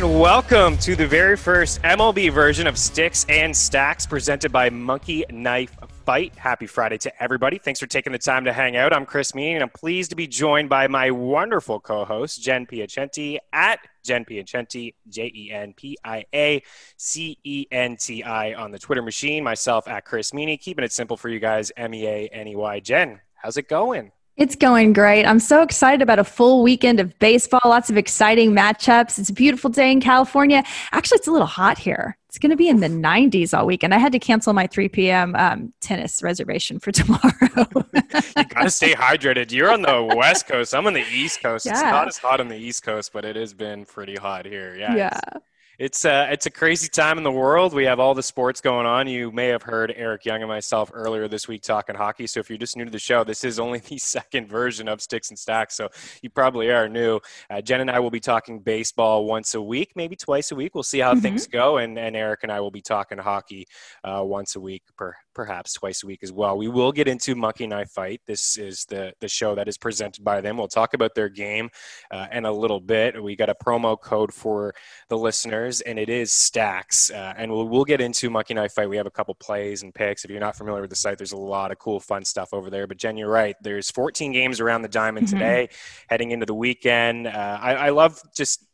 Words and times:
And 0.00 0.18
welcome 0.18 0.78
to 0.78 0.96
the 0.96 1.06
very 1.06 1.36
first 1.36 1.82
MLB 1.82 2.32
version 2.32 2.66
of 2.66 2.78
Sticks 2.78 3.26
and 3.28 3.54
Stacks 3.54 4.06
presented 4.06 4.50
by 4.50 4.70
Monkey 4.70 5.26
Knife 5.28 5.76
Fight. 6.06 6.34
Happy 6.36 6.66
Friday 6.66 6.96
to 6.96 7.22
everybody. 7.22 7.58
Thanks 7.58 7.80
for 7.80 7.86
taking 7.86 8.10
the 8.10 8.18
time 8.18 8.46
to 8.46 8.52
hang 8.54 8.78
out. 8.78 8.94
I'm 8.94 9.04
Chris 9.04 9.32
Meaney 9.32 9.52
and 9.52 9.62
I'm 9.62 9.68
pleased 9.68 10.08
to 10.08 10.16
be 10.16 10.26
joined 10.26 10.70
by 10.70 10.88
my 10.88 11.10
wonderful 11.10 11.80
co 11.80 12.06
host, 12.06 12.40
Jen 12.40 12.64
Piacenti 12.64 13.36
at 13.52 13.80
Jen 14.02 14.24
Piacenti, 14.24 14.94
J 15.10 15.30
E 15.34 15.52
N 15.52 15.74
P 15.74 15.98
I 16.02 16.24
A 16.32 16.62
C 16.96 17.36
E 17.44 17.66
N 17.70 17.98
T 17.98 18.22
I 18.22 18.54
on 18.54 18.70
the 18.70 18.78
Twitter 18.78 19.02
machine. 19.02 19.44
Myself 19.44 19.86
at 19.86 20.06
Chris 20.06 20.30
Meaney, 20.30 20.58
keeping 20.58 20.82
it 20.82 20.92
simple 20.92 21.18
for 21.18 21.28
you 21.28 21.40
guys, 21.40 21.72
M 21.76 21.92
E 21.92 22.06
A 22.06 22.28
N 22.28 22.48
E 22.48 22.56
Y. 22.56 22.80
Jen, 22.80 23.20
how's 23.34 23.58
it 23.58 23.68
going? 23.68 24.12
It's 24.40 24.56
going 24.56 24.94
great. 24.94 25.26
I'm 25.26 25.38
so 25.38 25.60
excited 25.60 26.00
about 26.00 26.18
a 26.18 26.24
full 26.24 26.62
weekend 26.62 26.98
of 26.98 27.16
baseball, 27.18 27.60
lots 27.62 27.90
of 27.90 27.98
exciting 27.98 28.52
matchups. 28.52 29.18
It's 29.18 29.28
a 29.28 29.34
beautiful 29.34 29.68
day 29.68 29.92
in 29.92 30.00
California. 30.00 30.64
Actually, 30.92 31.16
it's 31.16 31.28
a 31.28 31.30
little 31.30 31.46
hot 31.46 31.76
here. 31.76 32.16
It's 32.26 32.38
going 32.38 32.48
to 32.48 32.56
be 32.56 32.70
in 32.70 32.80
the 32.80 32.88
90s 32.88 33.52
all 33.52 33.66
weekend. 33.66 33.92
I 33.92 33.98
had 33.98 34.12
to 34.12 34.18
cancel 34.18 34.54
my 34.54 34.66
3 34.66 34.88
p.m. 34.88 35.36
Um, 35.36 35.74
tennis 35.82 36.22
reservation 36.22 36.78
for 36.78 36.90
tomorrow. 36.92 37.20
you 37.52 38.44
got 38.44 38.62
to 38.62 38.70
stay 38.70 38.94
hydrated. 38.94 39.52
You're 39.52 39.70
on 39.70 39.82
the 39.82 40.14
West 40.16 40.48
Coast. 40.48 40.74
I'm 40.74 40.86
on 40.86 40.94
the 40.94 41.04
East 41.12 41.42
Coast. 41.42 41.66
Yeah. 41.66 41.72
It's 41.72 41.82
not 41.82 42.08
as 42.08 42.16
hot 42.16 42.40
on 42.40 42.48
the 42.48 42.56
East 42.56 42.82
Coast, 42.82 43.12
but 43.12 43.26
it 43.26 43.36
has 43.36 43.52
been 43.52 43.84
pretty 43.84 44.16
hot 44.16 44.46
here. 44.46 44.74
Yeah. 44.74 44.96
Yeah 44.96 45.20
it's 45.80 46.04
uh, 46.04 46.28
it's 46.30 46.44
a 46.44 46.50
crazy 46.50 46.88
time 46.88 47.16
in 47.16 47.24
the 47.24 47.32
world. 47.32 47.72
We 47.72 47.86
have 47.86 47.98
all 47.98 48.12
the 48.12 48.22
sports 48.22 48.60
going 48.60 48.84
on. 48.84 49.08
You 49.08 49.32
may 49.32 49.46
have 49.46 49.62
heard 49.62 49.94
Eric 49.96 50.26
Young 50.26 50.42
and 50.42 50.48
myself 50.48 50.90
earlier 50.92 51.26
this 51.26 51.48
week 51.48 51.62
talking 51.62 51.96
hockey. 51.96 52.26
So 52.26 52.38
if 52.38 52.50
you're 52.50 52.58
just 52.58 52.76
new 52.76 52.84
to 52.84 52.90
the 52.90 52.98
show, 52.98 53.24
this 53.24 53.44
is 53.44 53.58
only 53.58 53.78
the 53.88 53.96
second 53.96 54.46
version 54.46 54.88
of 54.88 55.00
Sticks 55.00 55.30
and 55.30 55.38
Stacks. 55.38 55.74
So 55.74 55.88
you 56.20 56.28
probably 56.28 56.70
are 56.70 56.86
new. 56.86 57.18
Uh, 57.48 57.62
Jen 57.62 57.80
and 57.80 57.90
I 57.90 57.98
will 57.98 58.10
be 58.10 58.20
talking 58.20 58.60
baseball 58.60 59.24
once 59.24 59.54
a 59.54 59.62
week, 59.62 59.92
maybe 59.96 60.16
twice 60.16 60.52
a 60.52 60.54
week. 60.54 60.74
We'll 60.74 60.82
see 60.82 60.98
how 60.98 61.12
mm-hmm. 61.12 61.22
things 61.22 61.46
go. 61.46 61.78
And, 61.78 61.98
and 61.98 62.14
Eric 62.14 62.40
and 62.42 62.52
I 62.52 62.60
will 62.60 62.70
be 62.70 62.82
talking 62.82 63.16
hockey 63.16 63.66
uh, 64.04 64.22
once 64.22 64.56
a 64.56 64.60
week 64.60 64.82
per 64.98 65.14
perhaps 65.34 65.72
twice 65.74 66.02
a 66.02 66.06
week 66.06 66.20
as 66.22 66.32
well. 66.32 66.56
We 66.56 66.68
will 66.68 66.92
get 66.92 67.08
into 67.08 67.34
Monkey 67.34 67.66
Knife 67.66 67.90
Fight. 67.90 68.20
This 68.26 68.56
is 68.56 68.84
the 68.86 69.12
the 69.20 69.28
show 69.28 69.54
that 69.54 69.68
is 69.68 69.78
presented 69.78 70.24
by 70.24 70.40
them. 70.40 70.56
We'll 70.56 70.68
talk 70.68 70.94
about 70.94 71.14
their 71.14 71.28
game 71.28 71.70
uh, 72.10 72.26
in 72.32 72.44
a 72.46 72.52
little 72.52 72.80
bit. 72.80 73.22
We 73.22 73.36
got 73.36 73.48
a 73.48 73.54
promo 73.54 74.00
code 74.00 74.32
for 74.32 74.74
the 75.08 75.18
listeners, 75.18 75.80
and 75.82 75.98
it 75.98 76.08
is 76.08 76.32
Stacks. 76.32 77.10
Uh, 77.10 77.34
and 77.36 77.50
we'll 77.50 77.68
we'll 77.68 77.84
get 77.84 78.00
into 78.00 78.30
Monkey 78.30 78.54
Knife 78.54 78.72
Fight. 78.72 78.88
We 78.88 78.96
have 78.96 79.06
a 79.06 79.10
couple 79.10 79.34
plays 79.34 79.82
and 79.82 79.94
picks. 79.94 80.24
If 80.24 80.30
you're 80.30 80.40
not 80.40 80.56
familiar 80.56 80.80
with 80.80 80.90
the 80.90 80.96
site, 80.96 81.18
there's 81.18 81.32
a 81.32 81.36
lot 81.36 81.70
of 81.70 81.78
cool, 81.78 82.00
fun 82.00 82.24
stuff 82.24 82.52
over 82.52 82.70
there. 82.70 82.86
But 82.86 82.98
Jen, 82.98 83.16
you're 83.16 83.30
right. 83.30 83.56
There's 83.62 83.90
14 83.90 84.32
games 84.32 84.60
around 84.60 84.82
the 84.82 84.88
diamond 84.88 85.26
mm-hmm. 85.26 85.38
today, 85.38 85.68
heading 86.08 86.30
into 86.30 86.46
the 86.46 86.54
weekend. 86.54 87.26
Uh, 87.26 87.58
I, 87.60 87.74
I 87.74 87.88
love 87.90 88.20
just 88.34 88.64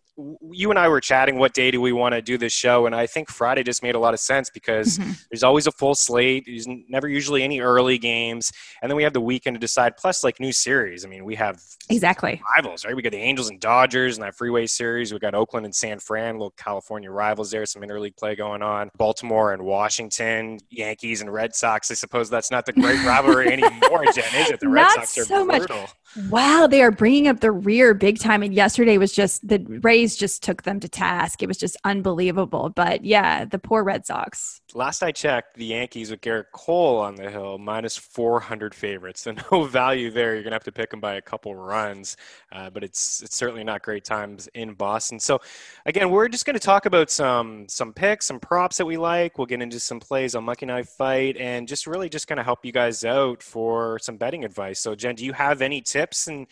you 0.51 0.71
and 0.71 0.79
I 0.79 0.89
were 0.89 1.01
chatting 1.01 1.39
what 1.39 1.53
day 1.53 1.71
do 1.71 1.81
we 1.81 1.93
want 1.93 2.15
to 2.15 2.23
do 2.23 2.39
this 2.39 2.53
show, 2.53 2.87
and 2.87 2.95
I 2.95 3.07
think 3.07 3.29
Friday 3.29 3.63
just 3.63 3.83
made 3.83 3.95
a 3.95 3.99
lot 3.99 4.15
of 4.15 4.21
sense 4.21 4.49
because 4.51 4.99
mm-hmm. 4.99 5.13
there's 5.31 5.43
always 5.43 5.67
a 5.67 5.73
full 5.73 5.95
slate. 5.95 6.45
There's 6.47 6.67
never 6.67 7.09
usually 7.09 7.43
any 7.43 7.61
early 7.61 7.99
games, 7.99 8.51
and 8.81 8.91
then 8.91 8.97
we 8.97 9.03
have 9.03 9.13
the 9.13 9.21
weekend 9.21 9.55
to 9.57 9.61
decide. 9.61 9.97
Plus, 9.97 10.25
like 10.25 10.41
new 10.41 10.53
series. 10.53 11.05
I 11.05 11.09
mean, 11.09 11.25
we 11.25 11.35
have 11.35 11.61
exactly 11.91 12.41
rivals, 12.57 12.85
right? 12.85 12.97
We 12.97 13.03
got 13.03 13.13
the 13.13 13.19
Angels 13.19 13.51
and 13.51 13.61
Dodgers 13.61 14.17
and 14.17 14.25
that 14.25 14.35
Freeway 14.37 14.67
Series. 14.67 15.13
We 15.13 15.19
got 15.19 15.35
Oakland 15.35 15.67
and 15.67 15.75
San 15.75 15.99
Fran, 15.99 16.35
little 16.35 16.55
California 16.57 17.11
rivals 17.11 17.51
there. 17.51 17.67
Some 17.67 17.83
interleague 17.83 18.17
play 18.17 18.35
going 18.35 18.63
on. 18.63 18.91
Baltimore 18.97 19.53
and 19.53 19.63
Washington, 19.63 20.59
Yankees 20.71 21.21
and 21.21 21.33
Red 21.33 21.55
Sox. 21.55 21.91
I 21.91 21.95
suppose 21.95 22.31
that's 22.31 22.51
not 22.51 22.65
the 22.65 22.73
great 22.73 23.05
rivalry 23.05 23.49
anymore, 23.53 24.05
Jen, 24.15 24.25
is 24.35 24.51
it? 24.51 24.61
The 24.61 24.69
Red 24.69 24.83
not 24.83 24.95
Sox 24.95 25.19
are 25.19 25.25
so 25.25 25.47
brutal. 25.47 25.77
Much. 25.77 25.91
Wow, 26.31 26.67
they 26.67 26.83
are 26.83 26.91
bringing 26.91 27.29
up 27.29 27.41
the 27.41 27.51
rear 27.51 27.93
big 27.93 28.19
time. 28.19 28.43
And 28.43 28.55
yesterday 28.55 28.97
was 28.97 29.13
just 29.13 29.47
the 29.47 29.59
Rays 29.83 30.06
just 30.15 30.43
took 30.43 30.63
them 30.63 30.79
to 30.81 30.89
task. 30.89 31.43
It 31.43 31.49
was 31.49 31.57
just 31.57 31.77
unbelievable. 31.83 32.69
But 32.69 33.05
yeah, 33.05 33.45
the 33.45 33.59
poor 33.59 33.83
Red 33.83 34.07
Sox. 34.07 34.61
Last 34.75 35.03
I 35.03 35.11
checked, 35.11 35.57
the 35.57 35.65
Yankees 35.65 36.11
with 36.11 36.21
Gerrit 36.21 36.53
Cole 36.53 36.99
on 36.99 37.15
the 37.17 37.31
hill, 37.31 37.57
minus 37.59 37.97
400 37.97 38.75
favorites. 38.75 39.17
So 39.27 39.35
no 39.51 39.65
value 39.65 40.13
there. 40.13 40.35
You're 40.35 40.45
going 40.45 40.53
to 40.53 40.57
have 40.57 40.65
to 40.65 40.73
pick 40.73 40.91
them 40.91 41.01
by 41.01 41.15
a 41.15 41.21
couple 41.21 41.55
runs. 41.57 42.17
Uh, 42.53 42.71
but 42.71 42.85
it's 42.85 43.23
it's 43.23 43.35
certainly 43.35 43.65
not 43.65 43.83
great 43.83 44.05
times 44.05 44.49
in 44.55 44.75
Boston. 44.75 45.19
So 45.19 45.41
again, 45.85 46.11
we're 46.11 46.29
just 46.29 46.47
going 46.47 46.55
to 46.55 46.61
talk 46.61 46.87
about 46.87 47.11
some 47.11 47.67
some 47.69 47.93
picks, 47.93 48.27
some 48.27 48.39
props 48.39 48.77
that 48.77 48.85
we 48.85 48.99
like. 48.99 49.37
We'll 49.37 49.47
get 49.47 49.63
into 49.63 49.81
some 49.81 49.99
plays 49.99 50.37
on 50.37 50.45
Monkey 50.45 50.67
Knife 50.67 50.91
Fight 50.91 51.37
and 51.39 51.67
just 51.67 51.87
really 51.87 52.09
just 52.09 52.29
kind 52.29 52.39
of 52.39 52.45
help 52.45 52.65
you 52.65 52.71
guys 52.71 53.05
out 53.05 53.43
for 53.43 53.99
some 53.99 54.17
betting 54.17 54.45
advice. 54.45 54.79
So 54.81 54.95
Jen, 54.95 55.17
do 55.17 55.25
you 55.25 55.33
have 55.33 55.63
any 55.63 55.81
tips 55.81 56.29
and 56.29 56.47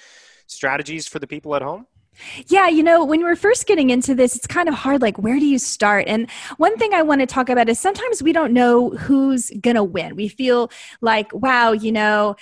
strategies 0.47 1.07
for 1.07 1.19
the 1.19 1.27
people 1.27 1.55
at 1.55 1.63
home? 1.63 1.87
Yeah, 2.47 2.69
you 2.69 2.83
know, 2.83 3.05
when 3.05 3.23
we're 3.23 3.37
first 3.37 3.67
getting 3.67 3.91
into 3.91 4.15
this, 4.15 4.37
it's 4.37 4.47
kind 4.47 4.69
of 4.69 4.75
hard. 4.75 5.03
Like, 5.03 5.19
where 5.19 5.39
do 5.39 5.47
you 5.47 5.59
start? 5.59 6.07
And 6.07 6.31
one 6.57 6.77
thing 6.79 6.95
I 6.95 7.03
want 7.03 7.21
to 7.21 7.27
talk 7.27 7.49
about 7.49 7.69
is 7.69 7.79
sometimes 7.79 8.23
we 8.23 8.33
don't 8.33 8.53
know 8.53 8.91
who's 8.91 9.51
going 9.61 9.77
to 9.77 9.85
win. 9.85 10.17
We 10.17 10.29
feel 10.29 10.71
like, 11.01 11.33
wow, 11.33 11.73
you 11.73 11.93
know, 11.93 12.37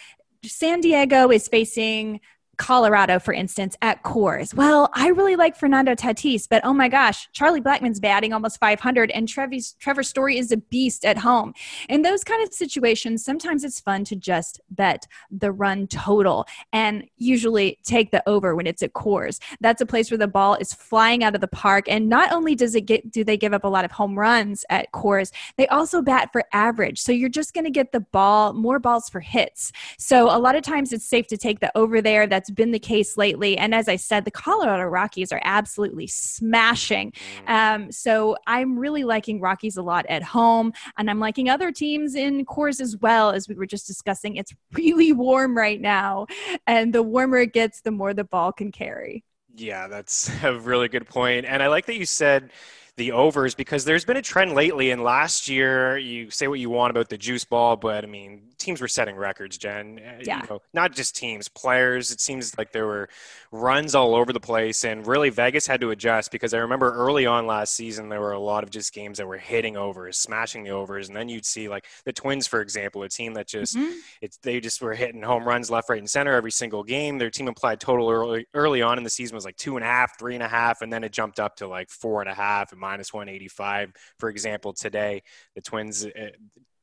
San 0.44 0.80
Diego 0.80 1.30
is 1.30 1.48
facing 1.48 2.20
Colorado, 2.62 3.18
for 3.18 3.34
instance, 3.34 3.76
at 3.82 4.04
Coors. 4.04 4.54
Well, 4.54 4.88
I 4.94 5.08
really 5.08 5.34
like 5.34 5.56
Fernando 5.56 5.96
Tatis, 5.96 6.46
but 6.48 6.64
oh 6.64 6.72
my 6.72 6.88
gosh, 6.88 7.28
Charlie 7.32 7.60
Blackmon's 7.60 7.98
batting 7.98 8.32
almost 8.32 8.60
500, 8.60 9.10
and 9.10 9.28
Trevor's, 9.28 9.74
Trevor 9.80 10.04
Story 10.04 10.38
is 10.38 10.52
a 10.52 10.56
beast 10.56 11.04
at 11.04 11.18
home. 11.18 11.54
In 11.88 12.02
those 12.02 12.22
kind 12.22 12.40
of 12.40 12.54
situations, 12.54 13.24
sometimes 13.24 13.64
it's 13.64 13.80
fun 13.80 14.04
to 14.04 14.14
just 14.14 14.60
bet 14.70 15.08
the 15.28 15.50
run 15.50 15.88
total 15.88 16.46
and 16.72 17.02
usually 17.16 17.80
take 17.82 18.12
the 18.12 18.22
over 18.28 18.54
when 18.54 18.68
it's 18.68 18.84
at 18.84 18.92
Coors. 18.92 19.40
That's 19.60 19.80
a 19.80 19.86
place 19.86 20.12
where 20.12 20.18
the 20.18 20.28
ball 20.28 20.54
is 20.54 20.72
flying 20.72 21.24
out 21.24 21.34
of 21.34 21.40
the 21.40 21.48
park, 21.48 21.86
and 21.88 22.08
not 22.08 22.30
only 22.30 22.54
does 22.54 22.76
it 22.76 22.82
get 22.82 23.10
do 23.10 23.24
they 23.24 23.36
give 23.36 23.52
up 23.52 23.64
a 23.64 23.68
lot 23.68 23.84
of 23.84 23.90
home 23.90 24.16
runs 24.16 24.64
at 24.70 24.92
Coors, 24.92 25.32
they 25.56 25.66
also 25.66 26.00
bat 26.00 26.28
for 26.30 26.44
average. 26.52 27.00
So 27.00 27.10
you're 27.10 27.28
just 27.28 27.54
going 27.54 27.64
to 27.64 27.72
get 27.72 27.90
the 27.90 28.06
ball 28.12 28.52
more 28.52 28.78
balls 28.78 29.08
for 29.08 29.18
hits. 29.18 29.72
So 29.98 30.30
a 30.30 30.38
lot 30.38 30.54
of 30.54 30.62
times 30.62 30.92
it's 30.92 31.04
safe 31.04 31.26
to 31.26 31.36
take 31.36 31.58
the 31.58 31.76
over 31.76 32.00
there. 32.00 32.28
That's 32.28 32.51
been 32.54 32.70
the 32.70 32.78
case 32.78 33.16
lately. 33.16 33.56
And 33.56 33.74
as 33.74 33.88
I 33.88 33.96
said, 33.96 34.24
the 34.24 34.30
Colorado 34.30 34.84
Rockies 34.84 35.32
are 35.32 35.40
absolutely 35.44 36.06
smashing. 36.06 37.12
Mm. 37.46 37.50
Um, 37.50 37.92
so 37.92 38.36
I'm 38.46 38.78
really 38.78 39.04
liking 39.04 39.40
Rockies 39.40 39.76
a 39.76 39.82
lot 39.82 40.06
at 40.08 40.22
home, 40.22 40.72
and 40.96 41.10
I'm 41.10 41.20
liking 41.20 41.48
other 41.48 41.72
teams 41.72 42.14
in 42.14 42.44
Coors 42.44 42.80
as 42.80 42.96
well. 42.96 43.30
As 43.30 43.48
we 43.48 43.54
were 43.54 43.66
just 43.66 43.86
discussing, 43.86 44.36
it's 44.36 44.52
really 44.72 45.12
warm 45.12 45.56
right 45.56 45.80
now, 45.80 46.26
and 46.66 46.92
the 46.92 47.02
warmer 47.02 47.38
it 47.38 47.52
gets, 47.52 47.80
the 47.80 47.90
more 47.90 48.14
the 48.14 48.24
ball 48.24 48.52
can 48.52 48.72
carry. 48.72 49.24
Yeah, 49.54 49.88
that's 49.88 50.30
a 50.42 50.58
really 50.58 50.88
good 50.88 51.06
point. 51.06 51.46
And 51.46 51.62
I 51.62 51.68
like 51.68 51.86
that 51.86 51.96
you 51.96 52.06
said 52.06 52.50
the 52.96 53.12
overs 53.12 53.54
because 53.54 53.84
there's 53.84 54.04
been 54.04 54.16
a 54.16 54.22
trend 54.22 54.52
lately. 54.54 54.90
And 54.90 55.02
last 55.02 55.48
year, 55.48 55.96
you 55.96 56.30
say 56.30 56.46
what 56.46 56.60
you 56.60 56.70
want 56.70 56.90
about 56.90 57.08
the 57.08 57.16
juice 57.16 57.44
ball, 57.44 57.76
but 57.76 58.04
I 58.04 58.06
mean, 58.06 58.51
teams 58.62 58.80
were 58.80 58.88
setting 58.88 59.16
records, 59.16 59.58
Jen. 59.58 59.98
Uh, 59.98 60.20
yeah. 60.22 60.42
You 60.42 60.48
know, 60.48 60.62
not 60.72 60.92
just 60.94 61.16
teams, 61.16 61.48
players. 61.48 62.10
It 62.10 62.20
seems 62.20 62.56
like 62.56 62.72
there 62.72 62.86
were 62.86 63.08
runs 63.50 63.94
all 63.94 64.14
over 64.14 64.32
the 64.32 64.40
place, 64.40 64.84
and 64.84 65.06
really 65.06 65.30
Vegas 65.30 65.66
had 65.66 65.80
to 65.80 65.90
adjust 65.90 66.30
because 66.30 66.54
I 66.54 66.58
remember 66.58 66.92
early 66.92 67.26
on 67.26 67.46
last 67.46 67.74
season 67.74 68.08
there 68.08 68.20
were 68.20 68.32
a 68.32 68.38
lot 68.38 68.64
of 68.64 68.70
just 68.70 68.94
games 68.94 69.18
that 69.18 69.26
were 69.26 69.38
hitting 69.38 69.76
overs, 69.76 70.18
smashing 70.18 70.62
the 70.64 70.70
overs, 70.70 71.08
and 71.08 71.16
then 71.16 71.28
you'd 71.28 71.44
see 71.44 71.68
like 71.68 71.86
the 72.04 72.12
Twins, 72.12 72.46
for 72.46 72.60
example, 72.60 73.02
a 73.02 73.08
team 73.08 73.34
that 73.34 73.48
just 73.48 73.76
mm-hmm. 73.76 73.92
it's 74.20 74.38
they 74.38 74.60
just 74.60 74.80
were 74.80 74.94
hitting 74.94 75.22
home 75.22 75.44
runs 75.44 75.70
left, 75.70 75.88
right, 75.88 75.98
and 75.98 76.08
center 76.08 76.32
every 76.32 76.52
single 76.52 76.84
game. 76.84 77.18
Their 77.18 77.30
team 77.30 77.48
implied 77.48 77.80
total 77.80 78.08
early 78.10 78.46
early 78.54 78.82
on 78.82 78.98
in 78.98 79.04
the 79.04 79.10
season 79.10 79.34
was 79.34 79.44
like 79.44 79.56
two 79.56 79.76
and 79.76 79.84
a 79.84 79.88
half, 79.88 80.18
three 80.18 80.34
and 80.34 80.42
a 80.42 80.48
half, 80.48 80.82
and 80.82 80.92
then 80.92 81.04
it 81.04 81.12
jumped 81.12 81.40
up 81.40 81.56
to 81.56 81.66
like 81.66 81.90
four 81.90 82.20
and 82.20 82.30
a 82.30 82.34
half 82.34 82.72
and 82.72 82.80
minus 82.80 83.12
one 83.12 83.28
eighty 83.28 83.48
five. 83.48 83.92
For 84.18 84.28
example, 84.28 84.72
today 84.72 85.22
the 85.54 85.60
Twins. 85.60 86.06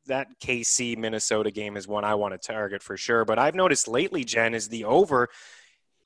That 0.08 0.28
KC 0.40 0.98
Minnesota 0.98 1.52
game 1.52 1.78
is 1.78 1.88
one 1.88 2.04
I 2.04 2.16
want 2.16 2.34
to 2.34 2.38
target 2.38 2.82
for 2.82 2.98
sure. 2.98 3.26
But 3.26 3.38
I've 3.38 3.56
noticed 3.56 3.88
lately, 3.88 4.24
Jen, 4.24 4.54
is 4.54 4.70
the 4.70 4.86
over 4.86 5.30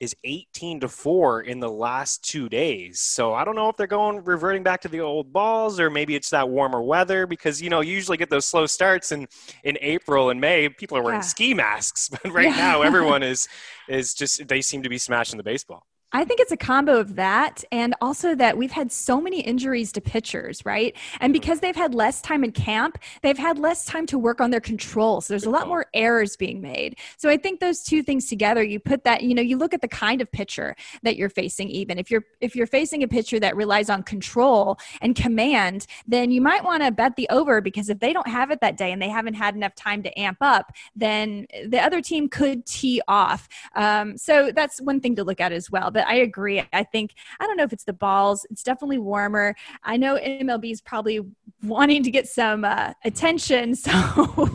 is 0.00 0.14
18 0.24 0.80
to 0.80 0.88
4 0.88 1.42
in 1.42 1.60
the 1.60 1.68
last 1.68 2.24
two 2.24 2.48
days. 2.48 3.00
So 3.00 3.32
I 3.32 3.44
don't 3.44 3.54
know 3.54 3.68
if 3.68 3.76
they're 3.76 3.86
going 3.86 4.24
reverting 4.24 4.62
back 4.62 4.80
to 4.82 4.88
the 4.88 5.00
old 5.00 5.32
balls 5.32 5.78
or 5.78 5.88
maybe 5.88 6.14
it's 6.14 6.30
that 6.30 6.48
warmer 6.48 6.82
weather 6.82 7.26
because 7.26 7.62
you 7.62 7.70
know 7.70 7.80
you 7.80 7.92
usually 7.92 8.16
get 8.16 8.28
those 8.28 8.44
slow 8.44 8.66
starts 8.66 9.12
in 9.12 9.26
in 9.62 9.78
April 9.80 10.30
and 10.30 10.40
May 10.40 10.68
people 10.68 10.98
are 10.98 11.02
wearing 11.02 11.18
yeah. 11.18 11.26
ski 11.26 11.54
masks 11.54 12.08
but 12.22 12.32
right 12.32 12.50
yeah. 12.50 12.56
now 12.56 12.82
everyone 12.82 13.22
is 13.32 13.48
is 13.88 14.14
just 14.14 14.46
they 14.48 14.60
seem 14.60 14.82
to 14.82 14.88
be 14.88 14.98
smashing 14.98 15.36
the 15.36 15.44
baseball. 15.44 15.86
I 16.14 16.24
think 16.24 16.38
it's 16.38 16.52
a 16.52 16.56
combo 16.56 16.98
of 17.00 17.16
that 17.16 17.64
and 17.72 17.92
also 18.00 18.36
that 18.36 18.56
we've 18.56 18.70
had 18.70 18.92
so 18.92 19.20
many 19.20 19.40
injuries 19.40 19.90
to 19.92 20.00
pitchers, 20.00 20.64
right? 20.64 20.96
And 21.18 21.32
because 21.32 21.58
they've 21.58 21.74
had 21.74 21.92
less 21.92 22.22
time 22.22 22.44
in 22.44 22.52
camp, 22.52 22.98
they've 23.22 23.36
had 23.36 23.58
less 23.58 23.84
time 23.84 24.06
to 24.06 24.18
work 24.18 24.40
on 24.40 24.52
their 24.52 24.60
control. 24.60 25.20
So 25.20 25.34
there's 25.34 25.44
a 25.44 25.50
lot 25.50 25.66
more 25.66 25.86
errors 25.92 26.36
being 26.36 26.60
made. 26.60 26.96
So 27.16 27.28
I 27.28 27.36
think 27.36 27.58
those 27.58 27.82
two 27.82 28.04
things 28.04 28.28
together, 28.28 28.62
you 28.62 28.78
put 28.78 29.02
that, 29.02 29.24
you 29.24 29.34
know, 29.34 29.42
you 29.42 29.56
look 29.56 29.74
at 29.74 29.80
the 29.80 29.88
kind 29.88 30.20
of 30.20 30.30
pitcher 30.30 30.76
that 31.02 31.16
you're 31.16 31.28
facing 31.28 31.68
even. 31.68 31.98
If 31.98 32.12
you're 32.12 32.24
if 32.40 32.54
you're 32.54 32.68
facing 32.68 33.02
a 33.02 33.08
pitcher 33.08 33.40
that 33.40 33.56
relies 33.56 33.90
on 33.90 34.04
control 34.04 34.78
and 35.00 35.16
command, 35.16 35.88
then 36.06 36.30
you 36.30 36.40
might 36.40 36.62
want 36.62 36.84
to 36.84 36.92
bet 36.92 37.16
the 37.16 37.28
over 37.30 37.60
because 37.60 37.88
if 37.88 37.98
they 37.98 38.12
don't 38.12 38.28
have 38.28 38.52
it 38.52 38.60
that 38.60 38.76
day 38.76 38.92
and 38.92 39.02
they 39.02 39.08
haven't 39.08 39.34
had 39.34 39.56
enough 39.56 39.74
time 39.74 40.04
to 40.04 40.16
amp 40.16 40.38
up, 40.40 40.72
then 40.94 41.48
the 41.66 41.80
other 41.80 42.00
team 42.00 42.28
could 42.28 42.64
tee 42.66 43.02
off. 43.08 43.48
Um, 43.74 44.16
so 44.16 44.52
that's 44.54 44.80
one 44.80 45.00
thing 45.00 45.16
to 45.16 45.24
look 45.24 45.40
at 45.40 45.50
as 45.50 45.72
well. 45.72 45.90
But 45.90 46.03
but 46.04 46.12
I 46.12 46.16
agree. 46.16 46.62
I 46.72 46.82
think 46.84 47.14
I 47.40 47.46
don't 47.46 47.56
know 47.56 47.64
if 47.64 47.72
it's 47.72 47.84
the 47.84 47.92
balls. 47.92 48.46
It's 48.50 48.62
definitely 48.62 48.98
warmer. 48.98 49.54
I 49.82 49.96
know 49.96 50.16
MLB 50.16 50.70
is 50.70 50.80
probably 50.80 51.20
wanting 51.62 52.02
to 52.02 52.10
get 52.10 52.28
some 52.28 52.64
uh, 52.64 52.92
attention, 53.04 53.74
so 53.74 53.90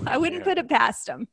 I 0.06 0.18
wouldn't 0.18 0.42
yeah. 0.42 0.46
put 0.46 0.58
it 0.58 0.70
past 0.70 1.08
them. 1.08 1.28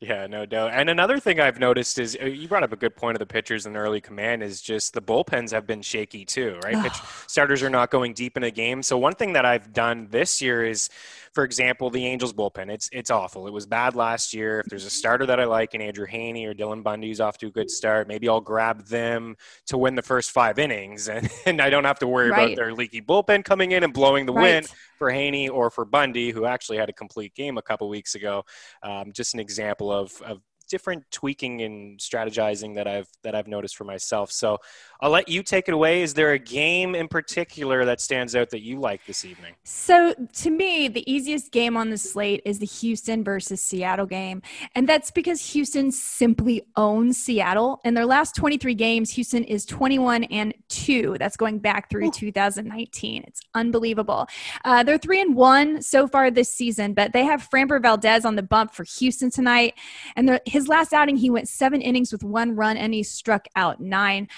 Yeah, 0.00 0.26
no 0.26 0.46
doubt. 0.46 0.72
And 0.74 0.90
another 0.90 1.18
thing 1.18 1.40
I've 1.40 1.58
noticed 1.58 1.98
is 1.98 2.16
uh, 2.20 2.26
you 2.26 2.48
brought 2.48 2.62
up 2.62 2.72
a 2.72 2.76
good 2.76 2.96
point 2.96 3.16
of 3.16 3.20
the 3.20 3.26
pitchers 3.26 3.66
in 3.66 3.76
early 3.76 4.00
command 4.00 4.42
is 4.42 4.60
just 4.60 4.94
the 4.94 5.02
bullpens 5.02 5.50
have 5.52 5.66
been 5.66 5.82
shaky 5.82 6.24
too, 6.24 6.58
right? 6.64 6.82
Pitch, 6.82 6.96
starters 7.26 7.62
are 7.62 7.70
not 7.70 7.90
going 7.90 8.12
deep 8.12 8.36
in 8.36 8.42
a 8.42 8.50
game. 8.50 8.82
So 8.82 8.98
one 8.98 9.14
thing 9.14 9.32
that 9.34 9.44
I've 9.44 9.72
done 9.72 10.08
this 10.10 10.42
year 10.42 10.64
is 10.64 10.90
for 11.32 11.44
example, 11.44 11.88
the 11.88 12.06
Angels 12.06 12.32
bullpen. 12.32 12.70
It's 12.70 12.88
it's 12.92 13.10
awful. 13.10 13.46
It 13.46 13.52
was 13.52 13.66
bad 13.66 13.94
last 13.94 14.34
year. 14.34 14.60
If 14.60 14.66
there's 14.66 14.84
a 14.84 14.90
starter 14.90 15.24
that 15.26 15.40
I 15.40 15.44
like, 15.44 15.74
and 15.74 15.82
Andrew 15.82 16.06
Heaney 16.06 16.46
or 16.46 16.54
Dylan 16.54 16.82
Bundy's 16.82 17.20
off 17.20 17.38
to 17.38 17.46
a 17.46 17.50
good 17.50 17.70
start, 17.70 18.06
maybe 18.06 18.28
I'll 18.28 18.40
grab 18.40 18.86
them 18.86 19.36
to 19.66 19.78
win 19.78 19.94
the 19.94 20.02
first 20.02 20.30
five 20.30 20.58
innings, 20.58 21.08
and, 21.08 21.30
and 21.46 21.60
I 21.60 21.70
don't 21.70 21.84
have 21.84 21.98
to 22.00 22.06
worry 22.06 22.30
right. 22.30 22.44
about 22.44 22.56
their 22.56 22.74
leaky 22.74 23.00
bullpen 23.00 23.44
coming 23.44 23.72
in 23.72 23.82
and 23.82 23.92
blowing 23.92 24.26
the 24.26 24.32
right. 24.32 24.42
win 24.42 24.64
for 24.98 25.10
Heaney 25.10 25.50
or 25.50 25.70
for 25.70 25.84
Bundy, 25.84 26.30
who 26.30 26.44
actually 26.44 26.78
had 26.78 26.88
a 26.88 26.92
complete 26.92 27.34
game 27.34 27.58
a 27.58 27.62
couple 27.62 27.88
weeks 27.88 28.14
ago. 28.14 28.44
Um, 28.82 29.12
just 29.12 29.34
an 29.34 29.40
example 29.40 29.90
of, 29.90 30.12
of 30.22 30.40
different 30.72 31.04
tweaking 31.10 31.60
and 31.60 31.98
strategizing 31.98 32.74
that 32.74 32.88
I've 32.88 33.06
that 33.22 33.34
I've 33.34 33.46
noticed 33.46 33.76
for 33.76 33.84
myself. 33.84 34.32
So 34.32 34.56
I'll 35.02 35.10
let 35.10 35.28
you 35.28 35.42
take 35.42 35.68
it 35.68 35.74
away. 35.74 36.00
Is 36.00 36.14
there 36.14 36.32
a 36.32 36.38
game 36.38 36.94
in 36.94 37.08
particular 37.08 37.84
that 37.84 38.00
stands 38.00 38.34
out 38.34 38.48
that 38.50 38.62
you 38.62 38.80
like 38.80 39.04
this 39.04 39.22
evening? 39.26 39.54
So 39.64 40.14
to 40.14 40.50
me, 40.50 40.88
the 40.88 41.04
easiest 41.12 41.52
game 41.52 41.76
on 41.76 41.90
the 41.90 41.98
slate 41.98 42.40
is 42.46 42.58
the 42.58 42.64
Houston 42.66 43.22
versus 43.22 43.62
Seattle 43.62 44.06
game, 44.06 44.40
and 44.74 44.88
that's 44.88 45.10
because 45.10 45.52
Houston 45.52 45.92
simply 45.92 46.62
owns 46.74 47.22
Seattle. 47.22 47.82
In 47.84 47.92
their 47.92 48.06
last 48.06 48.34
23 48.34 48.74
games, 48.74 49.10
Houston 49.10 49.44
is 49.44 49.66
21 49.66 50.24
and 50.24 50.54
two. 50.70 51.16
That's 51.18 51.36
going 51.36 51.58
back 51.58 51.90
through 51.90 52.06
Ooh. 52.06 52.12
2019. 52.12 53.24
It's 53.26 53.42
unbelievable. 53.54 54.26
Uh, 54.64 54.82
they're 54.82 54.96
three 54.96 55.20
and 55.20 55.36
one 55.36 55.82
so 55.82 56.08
far 56.08 56.30
this 56.30 56.50
season, 56.50 56.94
but 56.94 57.12
they 57.12 57.24
have 57.24 57.46
Framber 57.50 57.82
Valdez 57.82 58.24
on 58.24 58.36
the 58.36 58.42
bump 58.42 58.72
for 58.72 58.84
Houston 58.84 59.30
tonight, 59.30 59.74
and 60.16 60.40
his 60.46 60.61
his 60.62 60.68
last 60.68 60.92
outing, 60.92 61.16
he 61.16 61.28
went 61.28 61.48
seven 61.48 61.80
innings 61.80 62.12
with 62.12 62.22
one 62.22 62.54
run 62.54 62.76
and 62.76 62.94
he 62.94 63.02
struck 63.02 63.46
out 63.56 63.80
nine. 63.80 64.28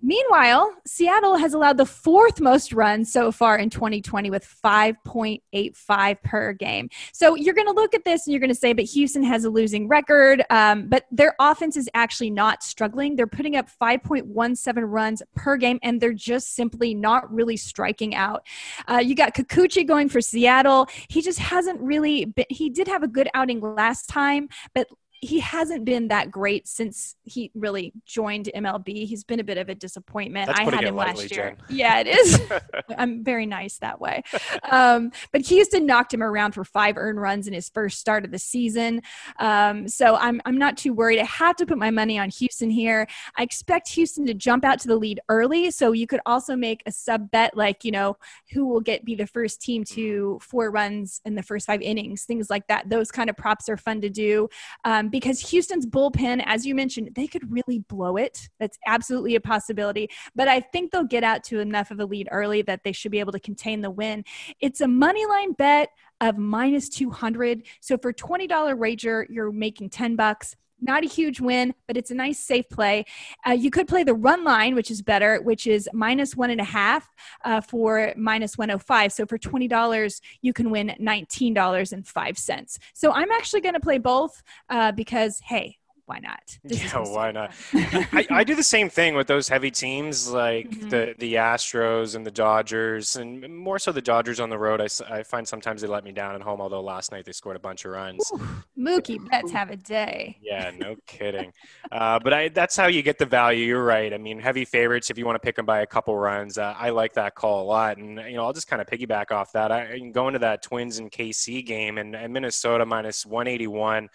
Meanwhile, 0.00 0.74
Seattle 0.86 1.36
has 1.36 1.54
allowed 1.54 1.76
the 1.76 1.86
fourth 1.86 2.40
most 2.40 2.72
runs 2.72 3.12
so 3.12 3.32
far 3.32 3.58
in 3.58 3.68
2020 3.68 4.30
with 4.30 4.46
5.85 4.64 6.22
per 6.22 6.52
game. 6.52 6.88
So 7.12 7.34
you're 7.34 7.54
going 7.54 7.66
to 7.66 7.72
look 7.72 7.94
at 7.94 8.04
this 8.04 8.26
and 8.26 8.32
you're 8.32 8.40
going 8.40 8.48
to 8.48 8.54
say, 8.54 8.72
but 8.72 8.84
Houston 8.84 9.24
has 9.24 9.44
a 9.44 9.50
losing 9.50 9.88
record. 9.88 10.44
Um, 10.50 10.88
but 10.88 11.06
their 11.10 11.34
offense 11.40 11.76
is 11.76 11.88
actually 11.94 12.30
not 12.30 12.62
struggling. 12.62 13.16
They're 13.16 13.26
putting 13.26 13.56
up 13.56 13.68
5.17 13.80 14.84
runs 14.86 15.22
per 15.34 15.56
game, 15.56 15.80
and 15.82 16.00
they're 16.00 16.12
just 16.12 16.54
simply 16.54 16.94
not 16.94 17.32
really 17.32 17.56
striking 17.56 18.14
out. 18.14 18.46
Uh, 18.86 18.98
you 18.98 19.16
got 19.16 19.34
Kikuchi 19.34 19.86
going 19.86 20.08
for 20.08 20.20
Seattle. 20.20 20.86
He 21.08 21.22
just 21.22 21.40
hasn't 21.40 21.80
really 21.80 22.24
been, 22.24 22.46
he 22.50 22.70
did 22.70 22.86
have 22.86 23.02
a 23.02 23.08
good 23.08 23.28
outing 23.34 23.60
last 23.60 24.08
time, 24.08 24.48
but 24.74 24.86
he 25.20 25.40
hasn't 25.40 25.84
been 25.84 26.08
that 26.08 26.30
great 26.30 26.68
since 26.68 27.16
he 27.24 27.50
really 27.54 27.92
joined 28.06 28.48
MLB. 28.54 29.06
He's 29.06 29.24
been 29.24 29.40
a 29.40 29.44
bit 29.44 29.58
of 29.58 29.68
a 29.68 29.74
disappointment. 29.74 30.46
That's 30.46 30.60
I 30.60 30.64
had 30.64 30.84
him 30.84 30.94
lightly, 30.94 31.22
last 31.22 31.30
year. 31.32 31.56
Jen. 31.68 31.76
Yeah, 31.76 32.00
it 32.00 32.06
is. 32.06 32.40
I'm 32.98 33.24
very 33.24 33.46
nice 33.46 33.78
that 33.78 34.00
way. 34.00 34.22
Um, 34.70 35.12
but 35.32 35.40
Houston 35.42 35.86
knocked 35.86 36.12
him 36.12 36.22
around 36.22 36.52
for 36.52 36.62
five 36.62 36.96
earned 36.98 37.20
runs 37.20 37.46
in 37.46 37.54
his 37.54 37.70
first 37.70 37.98
start 37.98 38.24
of 38.24 38.30
the 38.30 38.38
season. 38.38 39.00
Um, 39.38 39.88
so 39.88 40.16
I'm 40.16 40.42
I'm 40.44 40.58
not 40.58 40.76
too 40.76 40.92
worried. 40.92 41.20
I 41.20 41.24
have 41.24 41.56
to 41.56 41.66
put 41.66 41.78
my 41.78 41.90
money 41.90 42.18
on 42.18 42.28
Houston 42.28 42.68
here. 42.68 43.06
I 43.36 43.42
expect 43.42 43.88
Houston 43.90 44.26
to 44.26 44.34
jump 44.34 44.64
out 44.64 44.78
to 44.80 44.88
the 44.88 44.96
lead 44.96 45.20
early. 45.28 45.70
So 45.70 45.92
you 45.92 46.06
could 46.06 46.20
also 46.26 46.54
make 46.54 46.82
a 46.86 46.92
sub 46.92 47.30
bet 47.30 47.56
like 47.56 47.84
you 47.84 47.92
know 47.92 48.16
who 48.52 48.66
will 48.66 48.80
get 48.80 49.04
be 49.04 49.14
the 49.14 49.26
first 49.26 49.62
team 49.62 49.84
to 49.84 50.34
mm-hmm. 50.34 50.38
four 50.38 50.70
runs 50.70 51.20
in 51.24 51.34
the 51.34 51.42
first 51.42 51.66
five 51.66 51.80
innings, 51.80 52.24
things 52.24 52.50
like 52.50 52.66
that. 52.66 52.90
Those 52.90 53.10
kind 53.10 53.30
of 53.30 53.36
props 53.36 53.68
are 53.68 53.78
fun 53.78 54.00
to 54.02 54.10
do. 54.10 54.48
Um, 54.84 55.07
Um, 55.08 55.10
because 55.10 55.40
Houston's 55.50 55.86
bullpen, 55.86 56.42
as 56.46 56.66
you 56.66 56.74
mentioned, 56.74 57.10
they 57.14 57.26
could 57.26 57.50
really 57.50 57.80
blow 57.80 58.16
it. 58.16 58.48
That's 58.58 58.78
absolutely 58.86 59.34
a 59.34 59.40
possibility. 59.40 60.08
But 60.34 60.48
I 60.48 60.60
think 60.60 60.90
they'll 60.90 61.04
get 61.04 61.24
out 61.24 61.44
to 61.44 61.60
enough 61.60 61.90
of 61.90 62.00
a 62.00 62.04
lead 62.04 62.28
early 62.30 62.62
that 62.62 62.84
they 62.84 62.92
should 62.92 63.12
be 63.12 63.20
able 63.20 63.32
to 63.32 63.40
contain 63.40 63.80
the 63.80 63.90
win. 63.90 64.24
It's 64.60 64.80
a 64.80 64.88
money 64.88 65.24
line 65.26 65.52
bet 65.52 65.90
of 66.20 66.36
minus 66.36 66.88
200. 66.88 67.62
So 67.80 67.96
for 67.98 68.12
$20 68.12 68.76
wager, 68.76 69.26
you're 69.30 69.52
making 69.52 69.90
10 69.90 70.16
bucks 70.16 70.56
not 70.80 71.04
a 71.04 71.08
huge 71.08 71.40
win, 71.40 71.74
but 71.86 71.96
it's 71.96 72.10
a 72.10 72.14
nice 72.14 72.38
safe 72.38 72.68
play. 72.68 73.04
Uh, 73.46 73.52
you 73.52 73.70
could 73.70 73.88
play 73.88 74.04
the 74.04 74.14
run 74.14 74.44
line, 74.44 74.74
which 74.74 74.90
is 74.90 75.02
better, 75.02 75.40
which 75.42 75.66
is 75.66 75.88
minus 75.92 76.36
one 76.36 76.50
and 76.50 76.60
a 76.60 76.64
half 76.64 77.08
uh, 77.44 77.60
for 77.60 78.12
minus 78.16 78.56
105. 78.58 79.12
So 79.12 79.26
for 79.26 79.38
$20, 79.38 80.20
you 80.42 80.52
can 80.52 80.70
win 80.70 80.94
$19.05. 81.00 82.78
So 82.94 83.12
I'm 83.12 83.30
actually 83.30 83.60
going 83.60 83.74
to 83.74 83.80
play 83.80 83.98
both 83.98 84.42
uh, 84.68 84.92
because, 84.92 85.40
hey, 85.44 85.77
why 86.08 86.18
not? 86.20 86.40
This 86.64 86.82
yeah, 86.82 86.98
why 86.98 87.30
not? 87.30 87.52
I, 87.72 88.26
I, 88.30 88.44
do 88.44 88.54
the 88.62 88.62
same 88.62 88.90
thing 88.90 89.14
with 89.14 89.26
those 89.26 89.48
heavy 89.48 89.70
teams 89.70 90.28
like 90.28 90.68
mm-hmm. 90.68 90.88
the 90.88 91.14
the 91.18 91.34
Astros 91.34 92.14
and 92.14 92.26
the 92.26 92.30
Dodgers, 92.30 93.16
and 93.16 93.56
more 93.56 93.78
so 93.78 93.92
the 93.92 94.02
Dodgers 94.02 94.40
on 94.40 94.50
the 94.50 94.58
road. 94.58 94.80
I, 94.80 94.88
I 95.10 95.22
find 95.22 95.46
sometimes 95.46 95.82
they 95.82 95.88
let 95.88 96.04
me 96.04 96.12
down 96.12 96.34
at 96.34 96.42
home. 96.42 96.60
Although 96.60 96.80
last 96.80 97.12
night 97.12 97.24
they 97.24 97.32
scored 97.32 97.56
a 97.56 97.60
bunch 97.60 97.84
of 97.84 97.92
runs. 97.92 98.30
Ooh, 98.34 98.40
Mookie 98.78 99.18
Betts 99.30 99.52
have 99.52 99.70
a 99.70 99.76
day. 99.76 100.38
Yeah, 100.42 100.70
no 100.76 100.96
kidding. 101.06 101.52
uh, 101.92 102.18
but 102.18 102.32
I, 102.32 102.48
that's 102.48 102.76
how 102.76 102.86
you 102.86 103.02
get 103.02 103.18
the 103.18 103.26
value. 103.26 103.64
You're 103.64 103.84
right. 103.84 104.12
I 104.12 104.18
mean, 104.18 104.40
heavy 104.40 104.64
favorites. 104.64 105.10
If 105.10 105.18
you 105.18 105.26
want 105.26 105.36
to 105.36 105.46
pick 105.46 105.56
them 105.56 105.66
by 105.66 105.80
a 105.80 105.86
couple 105.86 106.16
runs, 106.18 106.58
uh, 106.58 106.74
I 106.76 106.90
like 106.90 107.14
that 107.14 107.34
call 107.34 107.62
a 107.62 107.66
lot. 107.66 107.98
And 107.98 108.18
you 108.18 108.36
know, 108.36 108.44
I'll 108.44 108.52
just 108.52 108.68
kind 108.68 108.82
of 108.82 108.88
piggyback 108.88 109.30
off 109.30 109.52
that. 109.52 109.70
I, 109.70 109.92
I 109.92 109.98
can 109.98 110.12
go 110.12 110.28
into 110.28 110.40
that 110.40 110.62
Twins 110.62 110.98
and 110.98 111.10
KC 111.10 111.64
game 111.64 111.98
and, 111.98 112.16
and 112.16 112.32
Minnesota 112.32 112.84
minus 112.84 113.24
181 113.24 114.08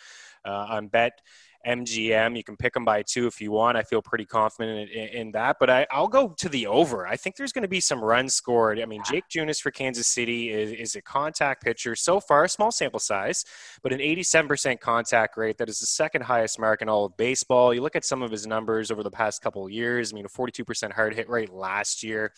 uh, 0.46 0.50
on 0.50 0.88
bet 0.88 1.22
MGM. 1.66 2.36
You 2.36 2.44
can 2.44 2.58
pick 2.58 2.74
them 2.74 2.86
by 2.86 3.04
two 3.04 3.28
if 3.28 3.40
you 3.42 3.52
want. 3.52 3.78
I 3.78 3.84
feel 3.84 4.02
pretty 4.02 4.26
confident 4.26 4.90
in, 4.92 5.08
in 5.10 5.32
that, 5.32 5.58
but 5.60 5.70
I, 5.70 5.88
will 5.96 6.08
go 6.08 6.30
to 6.38 6.50
the 6.50 6.68
over. 6.68 7.08
I 7.08 7.16
think 7.16 7.36
there's 7.36 7.54
going 7.54 7.64
to 7.64 7.70
be 7.70 7.80
some 7.80 8.04
runs 8.04 8.34
scored. 8.34 8.80
I 8.80 8.86
mean, 8.86 9.02
Jake 9.10 9.26
Junis 9.30 9.62
for 9.62 9.72
Kansas 9.72 10.08
City 10.08 10.50
is, 10.50 10.72
is 10.72 10.96
a 10.96 11.02
contact 11.02 11.64
pitcher 11.64 11.96
so 11.96 12.20
far, 12.20 12.48
small 12.48 12.72
sample 12.72 13.00
size, 13.00 13.46
but 13.82 13.94
an 13.94 14.00
87% 14.00 14.80
contact 14.80 15.38
rate. 15.38 15.58
That 15.58 15.70
is 15.70 15.80
the 15.80 15.86
second 15.86 16.24
highest 16.24 16.60
mark 16.60 16.82
in 16.82 16.90
all 16.90 17.06
of 17.06 17.16
baseball. 17.18 17.74
You 17.74 17.82
look 17.82 17.96
at 17.96 18.06
some 18.06 18.22
of 18.22 18.32
his 18.32 18.46
numbers 18.46 18.92
over 18.92 19.04
the 19.04 19.12
past 19.12 19.42
couple 19.42 19.66
of 19.66 19.72
years. 19.72 20.12
I 20.12 20.16
mean, 20.16 20.26
a 20.26 20.30
42% 20.30 20.92
hard 20.92 21.14
hit 21.14 21.30
rate 21.30 21.52
last 21.52 22.04
year, 22.04 22.34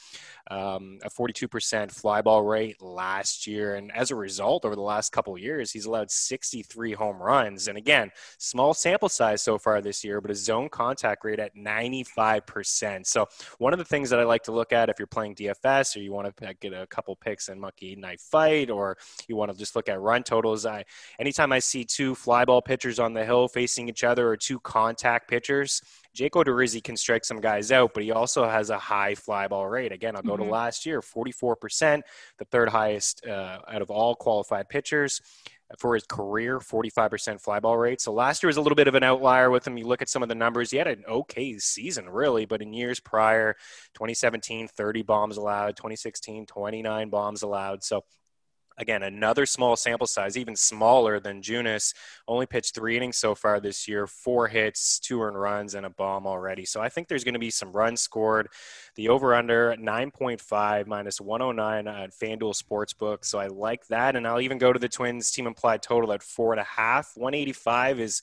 um, 0.51 0.99
a 1.03 1.09
42% 1.09 1.91
fly 1.91 2.21
ball 2.21 2.43
rate 2.43 2.81
last 2.81 3.47
year, 3.47 3.75
and 3.75 3.91
as 3.93 4.11
a 4.11 4.15
result, 4.15 4.65
over 4.65 4.75
the 4.75 4.81
last 4.81 5.11
couple 5.11 5.33
of 5.33 5.41
years, 5.41 5.71
he's 5.71 5.85
allowed 5.85 6.11
63 6.11 6.93
home 6.93 7.21
runs. 7.21 7.67
And 7.67 7.77
again, 7.77 8.11
small 8.37 8.73
sample 8.73 9.09
size 9.15 9.41
so 9.41 9.57
far 9.57 9.81
this 9.81 10.03
year, 10.03 10.21
but 10.21 10.31
a 10.31 10.35
zone 10.35 10.69
contact 10.69 11.23
rate 11.25 11.39
at 11.39 11.55
95%. 11.55 13.05
So 13.05 13.27
one 13.57 13.73
of 13.73 13.79
the 13.79 13.85
things 13.85 14.09
that 14.09 14.19
I 14.19 14.23
like 14.23 14.43
to 14.43 14.51
look 14.51 14.73
at 14.73 14.89
if 14.89 14.99
you're 14.99 15.07
playing 15.07 15.35
DFS 15.35 15.95
or 15.95 15.99
you 15.99 16.11
want 16.11 16.35
to 16.35 16.53
get 16.55 16.73
a 16.73 16.87
couple 16.87 17.15
picks 17.15 17.49
in 17.49 17.59
Monkey 17.59 17.95
Knife 17.95 18.21
Fight 18.21 18.69
or 18.69 18.97
you 19.27 19.35
want 19.35 19.51
to 19.51 19.57
just 19.57 19.75
look 19.75 19.89
at 19.89 19.99
run 19.99 20.23
totals, 20.23 20.65
I 20.65 20.85
anytime 21.19 21.51
I 21.51 21.59
see 21.59 21.83
two 21.83 22.15
fly 22.15 22.45
ball 22.45 22.61
pitchers 22.61 22.99
on 22.99 23.13
the 23.13 23.25
hill 23.25 23.47
facing 23.47 23.89
each 23.89 24.03
other 24.03 24.27
or 24.27 24.37
two 24.37 24.59
contact 24.59 25.29
pitchers, 25.29 25.81
Jake 26.13 26.33
Odorizzi 26.33 26.81
can 26.81 26.95
strike 26.95 27.25
some 27.25 27.41
guys 27.41 27.71
out, 27.71 27.93
but 27.93 28.03
he 28.03 28.11
also 28.11 28.47
has 28.47 28.69
a 28.69 28.79
high 28.79 29.15
fly 29.15 29.47
ball 29.47 29.67
rate. 29.67 29.91
Again, 29.91 30.15
I'll 30.15 30.21
go 30.21 30.33
mm-hmm. 30.33 30.45
to 30.45 30.49
last 30.49 30.85
year, 30.85 31.01
44%, 31.01 32.01
the 32.37 32.45
third 32.45 32.69
highest 32.69 33.25
uh, 33.25 33.59
out 33.67 33.81
of 33.81 33.91
all 33.91 34.15
qualified 34.15 34.69
pitchers 34.69 35.21
for 35.79 35.95
his 35.95 36.05
career, 36.05 36.59
45% 36.59 37.43
flyball 37.43 37.79
rate. 37.79 37.99
So 37.99 38.13
last 38.13 38.43
year 38.43 38.47
was 38.47 38.57
a 38.57 38.61
little 38.61 38.75
bit 38.75 38.87
of 38.87 38.95
an 38.95 39.03
outlier 39.03 39.49
with 39.49 39.65
him. 39.65 39.77
You 39.77 39.87
look 39.87 40.01
at 40.01 40.09
some 40.09 40.21
of 40.21 40.29
the 40.29 40.35
numbers, 40.35 40.71
he 40.71 40.77
had 40.77 40.87
an 40.87 41.03
okay 41.07 41.57
season, 41.57 42.09
really, 42.09 42.45
but 42.45 42.61
in 42.61 42.73
years 42.73 42.99
prior, 42.99 43.53
2017, 43.95 44.67
30 44.67 45.01
bombs 45.01 45.37
allowed, 45.37 45.75
2016, 45.77 46.45
29 46.45 47.09
bombs 47.09 47.41
allowed. 47.41 47.83
So 47.83 48.03
Again, 48.77 49.03
another 49.03 49.45
small 49.45 49.75
sample 49.75 50.07
size, 50.07 50.37
even 50.37 50.55
smaller 50.55 51.19
than 51.19 51.41
Junis. 51.41 51.93
Only 52.27 52.45
pitched 52.45 52.75
three 52.75 52.97
innings 52.97 53.17
so 53.17 53.33
far 53.33 53.59
this 53.59 53.87
year, 53.87 54.05
four 54.05 54.47
hits, 54.47 54.99
two 54.99 55.21
earned 55.21 55.39
runs, 55.39 55.75
and 55.75 55.85
a 55.85 55.89
bomb 55.89 56.27
already. 56.27 56.65
So 56.65 56.81
I 56.81 56.89
think 56.89 57.07
there's 57.07 57.23
going 57.23 57.33
to 57.33 57.39
be 57.39 57.51
some 57.51 57.71
runs 57.71 58.01
scored. 58.01 58.49
The 58.95 59.09
over 59.09 59.33
under 59.33 59.75
9.5 59.75 60.87
minus 60.87 61.21
109 61.21 61.87
at 61.87 62.11
FanDuel 62.11 62.61
Sportsbook. 62.61 63.23
So 63.23 63.39
I 63.39 63.47
like 63.47 63.87
that. 63.87 64.15
And 64.15 64.27
I'll 64.27 64.41
even 64.41 64.57
go 64.57 64.73
to 64.73 64.79
the 64.79 64.89
Twins 64.89 65.31
team 65.31 65.47
implied 65.47 65.81
total 65.81 66.11
at 66.11 66.21
four 66.23 66.51
and 66.51 66.59
a 66.59 66.65
half. 66.65 67.13
185 67.15 67.99
is 67.99 68.21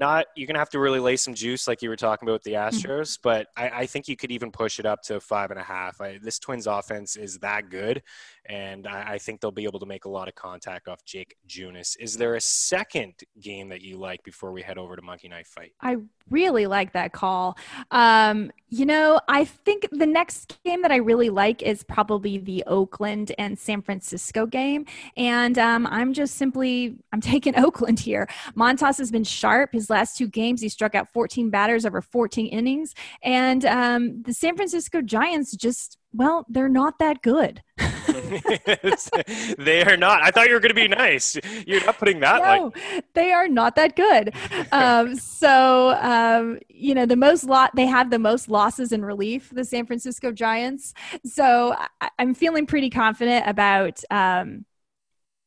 not 0.00 0.26
you're 0.34 0.46
gonna 0.46 0.58
have 0.58 0.70
to 0.70 0.80
really 0.80 0.98
lay 0.98 1.14
some 1.14 1.34
juice 1.34 1.68
like 1.68 1.82
you 1.82 1.90
were 1.90 1.96
talking 1.96 2.26
about 2.26 2.32
with 2.32 2.42
the 2.42 2.54
mm-hmm. 2.54 2.74
Astros, 2.74 3.18
but 3.22 3.48
I, 3.56 3.68
I, 3.68 3.86
think 3.86 4.08
you 4.08 4.16
could 4.16 4.32
even 4.32 4.50
push 4.50 4.80
it 4.80 4.86
up 4.86 5.02
to 5.02 5.20
five 5.20 5.50
and 5.50 5.60
a 5.60 5.62
half. 5.62 6.00
I, 6.00 6.18
this 6.20 6.38
Twins 6.38 6.66
offense 6.66 7.16
is 7.16 7.38
that 7.38 7.68
good, 7.68 8.02
and 8.46 8.88
I, 8.88 9.12
I, 9.12 9.18
think 9.18 9.40
they'll 9.40 9.50
be 9.50 9.64
able 9.64 9.78
to 9.78 9.86
make 9.86 10.06
a 10.06 10.08
lot 10.08 10.26
of 10.26 10.34
contact 10.34 10.88
off 10.88 11.04
Jake 11.04 11.36
Junis. 11.46 11.96
Is 12.00 12.16
there 12.16 12.34
a 12.34 12.40
second 12.40 13.14
game 13.40 13.68
that 13.68 13.82
you 13.82 13.98
like 13.98 14.22
before 14.24 14.50
we 14.50 14.62
head 14.62 14.78
over 14.78 14.96
to 14.96 15.02
Monkey 15.02 15.28
Knife 15.28 15.48
Fight? 15.48 15.72
I 15.80 15.98
really 16.30 16.66
like 16.66 16.92
that 16.92 17.12
call. 17.12 17.58
Um, 17.90 18.50
You 18.72 18.86
know, 18.86 19.20
I 19.26 19.46
think 19.46 19.88
the 19.90 20.06
next 20.06 20.56
game 20.64 20.82
that 20.82 20.92
I 20.92 20.96
really 20.98 21.28
like 21.28 21.60
is 21.60 21.82
probably 21.82 22.38
the 22.38 22.62
Oakland 22.68 23.32
and 23.36 23.58
San 23.58 23.82
Francisco 23.82 24.46
game, 24.46 24.86
and 25.16 25.58
um, 25.58 25.88
I'm 25.88 26.12
just 26.12 26.36
simply 26.36 26.96
I'm 27.12 27.20
taking 27.34 27.58
Oakland 27.58 27.98
here. 27.98 28.28
Montas 28.56 28.98
has 28.98 29.10
been 29.10 29.24
sharp 29.24 29.72
his 29.72 29.90
last 29.90 30.16
two 30.16 30.28
games. 30.28 30.60
He 30.62 30.68
struck 30.68 30.94
out 30.94 31.12
14 31.12 31.50
batters 31.50 31.84
over 31.84 32.00
14 32.00 32.46
innings, 32.46 32.94
and 33.24 33.64
um, 33.64 34.22
the 34.22 34.32
San 34.32 34.54
Francisco 34.54 35.02
Giants 35.02 35.56
just 35.56 35.98
well, 36.12 36.46
they're 36.48 36.68
not 36.68 36.98
that 37.00 37.22
good. 37.22 37.62
they 39.58 39.82
are 39.82 39.96
not. 39.96 40.22
I 40.22 40.30
thought 40.30 40.48
you 40.48 40.54
were 40.54 40.60
going 40.60 40.70
to 40.70 40.74
be 40.74 40.88
nice. 40.88 41.36
You're 41.66 41.84
not 41.84 41.98
putting 41.98 42.20
that 42.20 42.42
no, 42.42 42.72
like 42.74 43.04
they 43.14 43.32
are 43.32 43.48
not 43.48 43.76
that 43.76 43.96
good. 43.96 44.34
Um, 44.72 45.16
so 45.16 45.96
um, 46.00 46.58
you 46.68 46.94
know 46.94 47.04
the 47.04 47.16
most 47.16 47.44
lot 47.44 47.74
they 47.74 47.86
have 47.86 48.10
the 48.10 48.18
most 48.18 48.48
losses 48.48 48.92
in 48.92 49.04
relief. 49.04 49.50
The 49.52 49.64
San 49.64 49.84
Francisco 49.84 50.32
Giants. 50.32 50.94
So 51.24 51.74
I, 52.00 52.10
am 52.18 52.34
feeling 52.34 52.66
pretty 52.66 52.88
confident 52.90 53.46
about 53.48 54.00
um, 54.10 54.64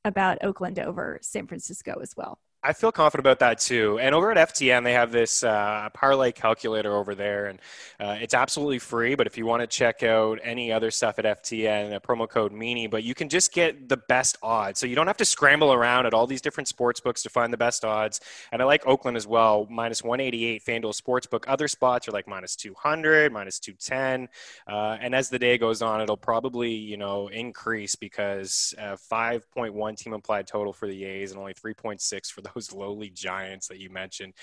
about 0.04 0.44
Oakland 0.44 0.80
over 0.80 1.20
San 1.22 1.48
Francisco 1.48 2.00
as 2.02 2.16
well. 2.18 2.40
I 2.66 2.72
feel 2.72 2.94
confident 2.94 3.28
about 3.28 3.40
that 3.40 3.60
too. 3.60 4.00
And 4.00 4.16
over 4.16 4.32
at 4.32 4.38
FTN, 4.38 4.86
they 4.86 4.94
have 4.94 5.12
this 5.12 5.44
uh, 5.44 5.90
parlay 5.94 6.32
calculator 6.32 6.96
over 6.96 7.14
there, 7.14 7.48
and 7.48 7.60
uh, 8.00 8.16
it's 8.22 8.34
absolutely 8.34 8.80
free. 8.80 9.16
But 9.16 9.28
if 9.28 9.38
you 9.38 9.46
want 9.46 9.60
to 9.60 9.68
check 9.68 10.02
out 10.02 10.40
any 10.42 10.72
other 10.72 10.90
stuff 10.90 11.20
at 11.20 11.26
FTN, 11.26 11.94
a 11.94 12.00
promo 12.00 12.28
code 12.28 12.54
Meaney, 12.54 12.90
but 12.90 13.04
you 13.04 13.14
can 13.14 13.28
just 13.28 13.52
get 13.52 13.90
the 13.90 13.98
best 13.98 14.38
odds. 14.42 14.80
So 14.80 14.88
you 14.88 14.96
don't 14.96 15.08
have 15.08 15.18
to 15.18 15.26
scramble 15.26 15.74
around 15.74 16.06
at 16.06 16.14
all 16.14 16.26
these 16.26 16.40
different 16.40 16.70
sports 16.70 17.02
books 17.02 17.22
to 17.24 17.30
find 17.30 17.52
the 17.52 17.58
best 17.58 17.84
odds. 17.84 18.22
And 18.54 18.62
I 18.62 18.66
like 18.66 18.88
Oakland 18.88 19.18
as 19.18 19.28
well, 19.28 19.68
minus 19.70 20.02
188 20.02 20.64
FanDuel 20.64 20.96
Sportsbook. 20.96 21.44
Other 21.50 21.68
spots 21.68 22.08
are 22.08 22.12
like 22.12 22.30
minus 22.30 22.56
200, 22.56 23.34
minus 23.34 23.60
210. 23.60 24.30
Uh, 24.74 24.98
and 25.02 25.14
as 25.14 25.28
the 25.28 25.38
day 25.38 25.58
goes 25.58 25.82
on, 25.82 26.00
it'll 26.00 26.16
probably 26.16 26.72
you 26.72 26.96
know 26.96 27.28
increase 27.28 27.96
because 27.96 28.74
uh, 28.80 28.96
5.1 29.12 29.98
team 29.98 30.14
implied 30.14 30.48
total 30.48 30.72
for 30.72 30.88
the 30.88 31.04
A's 31.04 31.32
and 31.32 31.40
only 31.42 31.54
3.6 31.54 32.32
for 32.32 32.40
the 32.40 32.53
those 32.54 32.74
lowly 32.74 33.10
Giants 33.10 33.68
that 33.68 33.80
you 33.80 33.90
mentioned. 33.90 34.34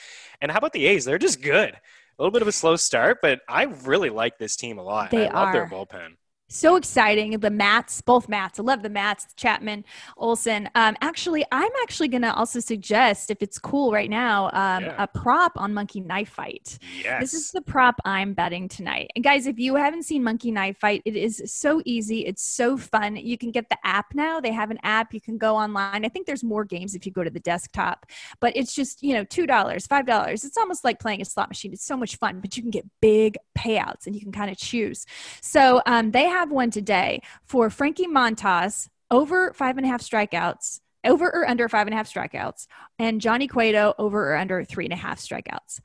And 0.40 0.50
how 0.50 0.59
about 0.59 0.73
the 0.73 0.87
A's? 0.87 1.05
They're 1.05 1.19
just 1.19 1.43
good. 1.43 1.71
A 1.75 2.23
little 2.23 2.33
bit 2.33 2.43
of 2.43 2.49
a 2.49 2.52
slow 2.52 2.76
start, 2.76 3.19
but 3.23 3.40
I 3.49 3.64
really 3.64 4.11
like 4.11 4.38
this 4.38 4.57
team 4.57 4.79
a 4.79 4.83
lot. 4.83 5.11
They 5.11 5.26
I 5.29 5.33
love 5.33 5.49
are. 5.49 5.52
their 5.52 5.69
bullpen 5.69 6.17
so 6.50 6.76
exciting. 6.76 7.38
The 7.38 7.50
Mats, 7.50 8.00
both 8.00 8.28
Mats. 8.28 8.59
I 8.59 8.62
love 8.62 8.83
the 8.83 8.90
Mats, 8.90 9.26
Chapman, 9.37 9.85
Olson. 10.16 10.69
Um, 10.75 10.97
actually, 11.00 11.45
I'm 11.52 11.71
actually 11.83 12.09
going 12.09 12.23
to 12.23 12.35
also 12.35 12.61
suggest, 12.61 13.30
if 13.30 13.42
it's 13.42 13.59
cool 13.59 13.92
right 13.92 14.11
now, 14.11 14.47
um, 14.52 14.85
yeah. 14.85 14.95
a 14.99 15.07
prop 15.07 15.52
on 15.57 15.73
Monkey 15.73 16.00
Knife 16.00 16.30
Fight. 16.30 16.78
Yes. 17.02 17.21
This 17.21 17.35
is 17.35 17.50
the 17.50 17.62
prop 17.62 18.00
I'm 18.04 18.35
betting 18.35 18.69
tonight. 18.69 19.11
And 19.14 19.23
guys, 19.23 19.47
if 19.47 19.59
you 19.59 19.76
haven't 19.76 20.02
seen 20.04 20.25
Monkey 20.25 20.50
Knife 20.50 20.78
Fight, 20.78 21.02
it 21.04 21.16
is 21.16 21.42
so 21.47 21.83
easy. 21.85 22.26
It's 22.26 22.42
so 22.42 22.76
fun. 22.76 23.16
You 23.16 23.38
can 23.38 23.50
get 23.50 23.69
the 23.69 23.78
app 23.85 24.14
now. 24.14 24.40
They 24.40 24.52
have 24.52 24.71
an 24.71 24.78
app. 24.83 25.14
You 25.14 25.21
can 25.21 25.38
go 25.38 25.57
online. 25.57 26.04
I 26.04 26.09
think 26.09 26.26
there's 26.26 26.45
more 26.45 26.64
games 26.64 26.95
if 26.95 27.07
you 27.07 27.12
go 27.12 27.23
to 27.23 27.30
the 27.30 27.40
desktop, 27.40 28.07
but 28.40 28.57
it's 28.57 28.75
just, 28.75 29.02
you 29.02 29.14
know, 29.14 29.25
$2, 29.25 29.47
$5. 29.47 30.33
It's 30.33 30.57
almost 30.57 30.85
like 30.85 30.99
playing 30.99 31.21
a 31.21 31.25
slot 31.25 31.49
machine. 31.49 31.73
It's 31.73 31.85
so 31.85 31.97
much 31.97 32.16
fun, 32.16 32.40
but 32.40 32.57
you 32.57 32.62
can 32.62 32.71
get 32.71 32.85
big 33.00 33.37
payouts 33.57 34.07
and 34.07 34.14
you 34.14 34.21
can 34.21 34.33
kind 34.33 34.50
of 34.50 34.57
choose. 34.57 35.07
So 35.42 35.83
um, 35.87 36.11
they 36.11 36.25
have 36.25 36.39
have 36.40 36.50
one 36.50 36.70
today 36.70 37.20
for 37.44 37.68
Frankie 37.68 38.06
Montas 38.06 38.88
over 39.11 39.52
five 39.52 39.76
and 39.76 39.85
a 39.85 39.88
half 39.90 40.00
strikeouts, 40.00 40.80
over 41.04 41.26
or 41.26 41.47
under 41.47 41.68
five 41.68 41.87
and 41.87 41.92
a 41.92 41.97
half 41.97 42.11
strikeouts, 42.11 42.66
and 42.99 43.20
Johnny 43.20 43.47
Cueto 43.47 43.94
over 43.99 44.32
or 44.32 44.37
under 44.37 44.64
three 44.64 44.87
and 44.87 44.92
a 44.94 44.97
half 44.97 45.18
strikeouts. 45.18 45.80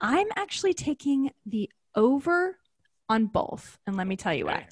I'm 0.00 0.26
actually 0.36 0.74
taking 0.74 1.30
the 1.46 1.70
over 1.94 2.58
on 3.08 3.26
both, 3.26 3.78
and 3.86 3.96
let 3.96 4.08
me 4.08 4.16
tell 4.16 4.34
you 4.34 4.46
why. 4.46 4.66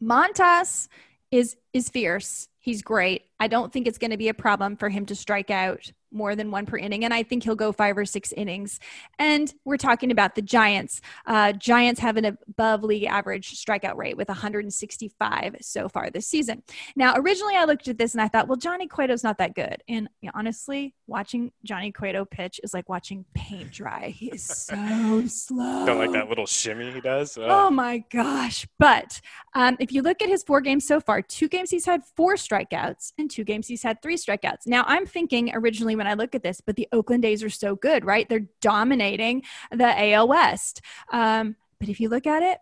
Montas 0.00 0.86
is 1.32 1.56
is 1.72 1.88
fierce. 1.88 2.48
He's 2.60 2.82
great. 2.82 3.24
I 3.40 3.48
don't 3.48 3.72
think 3.72 3.88
it's 3.88 3.98
going 3.98 4.12
to 4.12 4.16
be 4.16 4.28
a 4.28 4.34
problem 4.34 4.76
for 4.76 4.88
him 4.88 5.06
to 5.06 5.16
strike 5.16 5.50
out 5.50 5.90
more 6.14 6.36
than 6.36 6.50
one 6.50 6.66
per 6.66 6.76
inning. 6.76 7.04
And 7.04 7.12
I 7.12 7.22
think 7.22 7.42
he'll 7.42 7.54
go 7.54 7.72
five 7.72 7.98
or 7.98 8.04
six 8.04 8.32
innings. 8.32 8.80
And 9.18 9.52
we're 9.64 9.76
talking 9.76 10.10
about 10.10 10.34
the 10.34 10.42
Giants. 10.42 11.00
Uh, 11.26 11.52
Giants 11.52 12.00
have 12.00 12.16
an 12.16 12.24
above 12.24 12.82
league 12.84 13.04
average 13.04 13.62
strikeout 13.62 13.96
rate 13.96 14.16
with 14.16 14.28
165 14.28 15.56
so 15.60 15.88
far 15.88 16.10
this 16.10 16.26
season. 16.26 16.62
Now, 16.96 17.14
originally 17.16 17.56
I 17.56 17.64
looked 17.64 17.88
at 17.88 17.98
this 17.98 18.14
and 18.14 18.22
I 18.22 18.28
thought, 18.28 18.48
well, 18.48 18.56
Johnny 18.56 18.86
Cueto's 18.86 19.24
not 19.24 19.38
that 19.38 19.54
good. 19.54 19.82
And 19.88 20.08
you 20.20 20.28
know, 20.28 20.32
honestly, 20.34 20.94
watching 21.06 21.52
Johnny 21.64 21.92
Cueto 21.92 22.24
pitch 22.24 22.60
is 22.62 22.72
like 22.72 22.88
watching 22.88 23.24
paint 23.34 23.70
dry. 23.70 24.08
He 24.08 24.28
is 24.28 24.44
so 24.44 25.24
slow. 25.26 25.86
Don't 25.86 25.98
like 25.98 26.12
that 26.12 26.28
little 26.28 26.46
shimmy 26.46 26.92
he 26.92 27.00
does. 27.00 27.36
Oh, 27.36 27.66
oh 27.66 27.70
my 27.70 28.04
gosh. 28.10 28.66
But 28.78 29.20
um, 29.54 29.76
if 29.80 29.92
you 29.92 30.02
look 30.02 30.22
at 30.22 30.28
his 30.28 30.42
four 30.42 30.60
games 30.60 30.86
so 30.86 31.00
far, 31.00 31.22
two 31.22 31.48
games 31.48 31.70
he's 31.70 31.86
had 31.86 32.02
four 32.16 32.34
strikeouts 32.34 33.12
and 33.18 33.30
two 33.30 33.44
games 33.44 33.66
he's 33.66 33.82
had 33.82 34.00
three 34.02 34.16
strikeouts. 34.16 34.66
Now, 34.66 34.84
I'm 34.86 35.06
thinking 35.06 35.50
originally 35.54 35.96
when 35.96 36.03
when 36.04 36.10
I 36.10 36.14
look 36.14 36.34
at 36.34 36.42
this, 36.42 36.60
but 36.60 36.76
the 36.76 36.86
Oakland 36.92 37.24
A's 37.24 37.42
are 37.42 37.50
so 37.50 37.74
good, 37.74 38.04
right? 38.04 38.28
They're 38.28 38.46
dominating 38.60 39.42
the 39.70 40.12
AL 40.12 40.28
West. 40.28 40.82
Um, 41.10 41.56
but 41.80 41.88
if 41.88 41.98
you 41.98 42.10
look 42.10 42.26
at 42.26 42.42
it, 42.42 42.58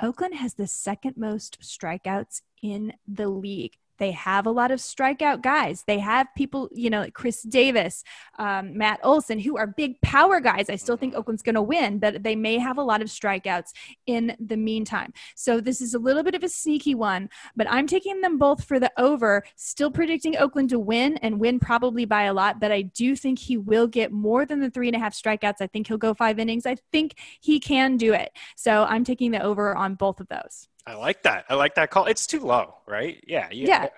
Oakland 0.00 0.36
has 0.36 0.54
the 0.54 0.68
second 0.68 1.16
most 1.16 1.58
strikeouts 1.60 2.42
in 2.62 2.92
the 3.06 3.28
league. 3.28 3.74
They 3.98 4.10
have 4.12 4.46
a 4.46 4.50
lot 4.50 4.70
of 4.70 4.80
strikeout 4.80 5.42
guys. 5.42 5.84
They 5.86 5.98
have 5.98 6.26
people, 6.36 6.68
you 6.72 6.90
know, 6.90 7.06
Khris 7.12 7.42
Davis, 7.42 8.02
um, 8.38 8.76
Matt 8.76 9.00
Olson, 9.02 9.38
who 9.38 9.56
are 9.56 9.66
big 9.66 10.00
power 10.00 10.40
guys. 10.40 10.68
I 10.68 10.76
still 10.76 10.96
think 10.96 11.14
Oakland's 11.14 11.42
going 11.42 11.54
to 11.54 11.62
win, 11.62 11.98
but 11.98 12.22
they 12.22 12.36
may 12.36 12.58
have 12.58 12.78
a 12.78 12.82
lot 12.82 13.02
of 13.02 13.08
strikeouts 13.08 13.72
in 14.06 14.36
the 14.40 14.56
meantime. 14.56 15.12
So 15.34 15.60
this 15.60 15.80
is 15.80 15.94
a 15.94 15.98
little 15.98 16.22
bit 16.22 16.34
of 16.34 16.42
a 16.42 16.48
sneaky 16.48 16.94
one, 16.94 17.28
but 17.56 17.70
I'm 17.70 17.86
taking 17.86 18.20
them 18.20 18.38
both 18.38 18.64
for 18.64 18.80
the 18.80 18.92
over. 18.98 19.44
Still 19.56 19.90
predicting 19.90 20.36
Oakland 20.36 20.70
to 20.70 20.78
win 20.78 21.16
and 21.18 21.38
win 21.38 21.60
probably 21.60 22.04
by 22.04 22.24
a 22.24 22.34
lot, 22.34 22.60
but 22.60 22.72
I 22.72 22.82
do 22.82 23.16
think 23.16 23.38
he 23.38 23.56
will 23.56 23.86
get 23.86 24.12
more 24.12 24.44
than 24.46 24.60
the 24.60 24.70
three 24.70 24.88
and 24.88 24.96
a 24.96 25.00
half 25.00 25.14
strikeouts. 25.14 25.60
I 25.60 25.66
think 25.66 25.86
he'll 25.86 25.98
go 25.98 26.14
five 26.14 26.38
innings. 26.38 26.66
I 26.66 26.76
think 26.92 27.16
he 27.40 27.60
can 27.60 27.96
do 27.96 28.12
it. 28.12 28.30
So 28.56 28.84
I'm 28.84 29.04
taking 29.04 29.30
the 29.30 29.42
over 29.42 29.76
on 29.76 29.94
both 29.94 30.20
of 30.20 30.28
those. 30.28 30.68
I 30.86 30.94
like 30.94 31.22
that. 31.22 31.46
I 31.48 31.54
like 31.54 31.76
that 31.76 31.90
call. 31.90 32.04
It's 32.04 32.26
too 32.26 32.40
low, 32.40 32.74
right? 32.86 33.22
Yeah. 33.26 33.48
Yeah. 33.50 33.88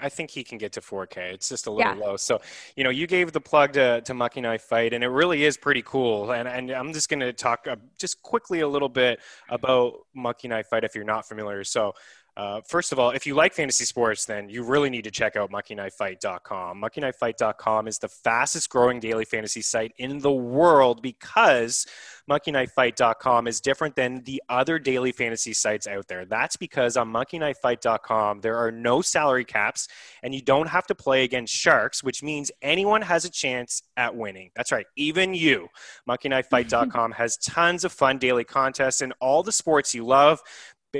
I, 0.00 0.06
I 0.06 0.08
think 0.10 0.30
he 0.30 0.44
can 0.44 0.58
get 0.58 0.72
to 0.72 0.82
4K. 0.82 1.32
It's 1.32 1.48
just 1.48 1.66
a 1.66 1.70
little 1.70 1.96
yeah. 1.96 1.98
low. 1.98 2.16
So, 2.18 2.42
you 2.76 2.84
know, 2.84 2.90
you 2.90 3.06
gave 3.06 3.32
the 3.32 3.40
plug 3.40 3.72
to, 3.74 4.02
to 4.02 4.12
Monkey 4.12 4.42
Knife 4.42 4.62
Fight, 4.62 4.92
and 4.92 5.02
it 5.02 5.08
really 5.08 5.44
is 5.44 5.56
pretty 5.56 5.80
cool. 5.80 6.32
And, 6.32 6.46
and 6.46 6.70
I'm 6.70 6.92
just 6.92 7.08
going 7.08 7.20
to 7.20 7.32
talk 7.32 7.66
uh, 7.66 7.76
just 7.98 8.20
quickly 8.22 8.60
a 8.60 8.68
little 8.68 8.90
bit 8.90 9.20
about 9.48 9.94
Monkey 10.14 10.48
Knife 10.48 10.66
Fight 10.66 10.84
if 10.84 10.94
you're 10.94 11.04
not 11.04 11.26
familiar. 11.26 11.64
So, 11.64 11.94
uh, 12.36 12.60
first 12.66 12.90
of 12.90 12.98
all, 12.98 13.10
if 13.10 13.26
you 13.26 13.34
like 13.34 13.54
fantasy 13.54 13.84
sports, 13.84 14.24
then 14.24 14.48
you 14.48 14.64
really 14.64 14.90
need 14.90 15.04
to 15.04 15.10
check 15.10 15.36
out 15.36 15.52
MonkeyKnifeFight.com. 15.52 16.80
MonkeyKnifeFight.com 16.80 17.86
is 17.86 17.98
the 17.98 18.08
fastest 18.08 18.68
growing 18.70 18.98
daily 18.98 19.24
fantasy 19.24 19.62
site 19.62 19.92
in 19.98 20.18
the 20.18 20.32
world 20.32 21.00
because 21.00 21.86
MonkeyKnifeFight.com 22.28 23.46
is 23.46 23.60
different 23.60 23.94
than 23.94 24.22
the 24.24 24.42
other 24.48 24.80
daily 24.80 25.12
fantasy 25.12 25.52
sites 25.52 25.86
out 25.86 26.08
there. 26.08 26.24
That's 26.24 26.56
because 26.56 26.96
on 26.96 27.12
MonkeyKnifeFight.com, 27.12 28.40
there 28.40 28.56
are 28.56 28.72
no 28.72 29.00
salary 29.00 29.44
caps 29.44 29.86
and 30.24 30.34
you 30.34 30.42
don't 30.42 30.68
have 30.68 30.86
to 30.88 30.94
play 30.96 31.22
against 31.22 31.54
sharks, 31.54 32.02
which 32.02 32.22
means 32.22 32.50
anyone 32.62 33.02
has 33.02 33.24
a 33.24 33.30
chance 33.30 33.82
at 33.96 34.16
winning. 34.16 34.50
That's 34.56 34.72
right, 34.72 34.86
even 34.96 35.34
you. 35.34 35.68
MonkeyKnifeFight.com 36.08 37.12
has 37.12 37.36
tons 37.36 37.84
of 37.84 37.92
fun 37.92 38.18
daily 38.18 38.44
contests 38.44 39.02
in 39.02 39.12
all 39.20 39.44
the 39.44 39.52
sports 39.52 39.94
you 39.94 40.04
love 40.04 40.40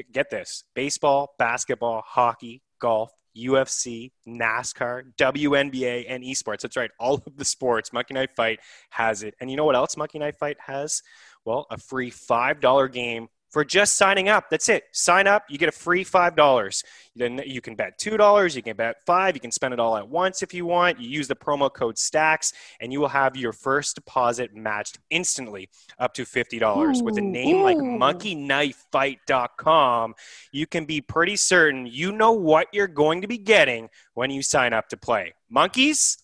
get 0.03 0.31
this 0.31 0.65
baseball, 0.75 1.35
basketball, 1.39 2.03
hockey, 2.07 2.63
golf, 2.81 3.11
UFC, 3.37 4.13
NASCAR, 4.29 5.13
WNBA, 5.17 6.07
and 6.09 6.23
esports. 6.23 6.61
That's 6.61 6.77
right, 6.77 6.91
all 7.01 7.15
of 7.27 7.37
the 7.37 7.45
sports. 7.45 7.93
Monkey 7.93 8.15
Knife 8.15 8.35
Fight 8.37 8.61
has 8.91 9.23
it. 9.23 9.35
And 9.41 9.51
you 9.51 9.57
know 9.57 9.65
what 9.65 9.77
else 9.77 9.97
Monkey 9.97 10.19
Knife 10.19 10.39
Fight 10.39 10.57
has? 10.61 11.03
Well, 11.45 11.67
a 11.71 11.79
free 11.79 12.11
$5 12.11 12.93
game 12.93 13.29
for 13.55 13.65
just 13.65 13.95
signing 13.95 14.29
up. 14.29 14.51
That's 14.51 14.69
it. 14.69 14.83
Sign 14.91 15.29
up, 15.29 15.45
you 15.49 15.59
get 15.59 15.69
a 15.69 15.73
free 15.73 16.05
$5. 16.05 16.83
Then 17.15 17.41
you 17.47 17.61
can 17.61 17.77
bet 17.77 18.01
$2, 18.01 18.57
you 18.57 18.63
can 18.63 18.77
bet 18.77 18.97
5, 19.07 19.37
you 19.37 19.41
can 19.41 19.53
spend 19.53 19.73
it 19.73 19.79
all 19.79 19.97
at 19.97 20.09
once 20.09 20.43
if 20.43 20.53
you 20.53 20.67
want. 20.67 21.01
You 21.01 21.09
use 21.09 21.29
the 21.29 21.37
promo 21.37 21.73
code 21.73 21.97
STACKS 21.97 22.53
and 22.81 22.93
you 22.93 22.99
will 22.99 23.07
have 23.07 23.37
your 23.37 23.53
first 23.53 23.95
deposit 23.95 24.57
matched 24.57 24.99
instantly 25.09 25.69
up 26.01 26.15
to 26.15 26.25
$50. 26.25 27.01
Ooh, 27.01 27.05
With 27.05 27.17
a 27.17 27.21
name 27.21 27.59
ooh. 27.59 27.63
like 27.63 27.77
monkeyknifefight.com, 27.77 30.15
you 30.51 30.67
can 30.67 30.85
be 30.85 31.01
pretty 31.01 31.37
certain 31.37 31.87
you 31.87 32.11
know 32.11 32.33
what 32.33 32.67
you're 32.73 32.89
going 32.89 33.21
to 33.21 33.29
be 33.29 33.39
getting 33.39 33.89
when 34.15 34.33
you 34.33 34.43
sign 34.43 34.73
up 34.73 34.89
to 34.89 34.97
play. 34.97 35.33
Monkeys, 35.49 36.19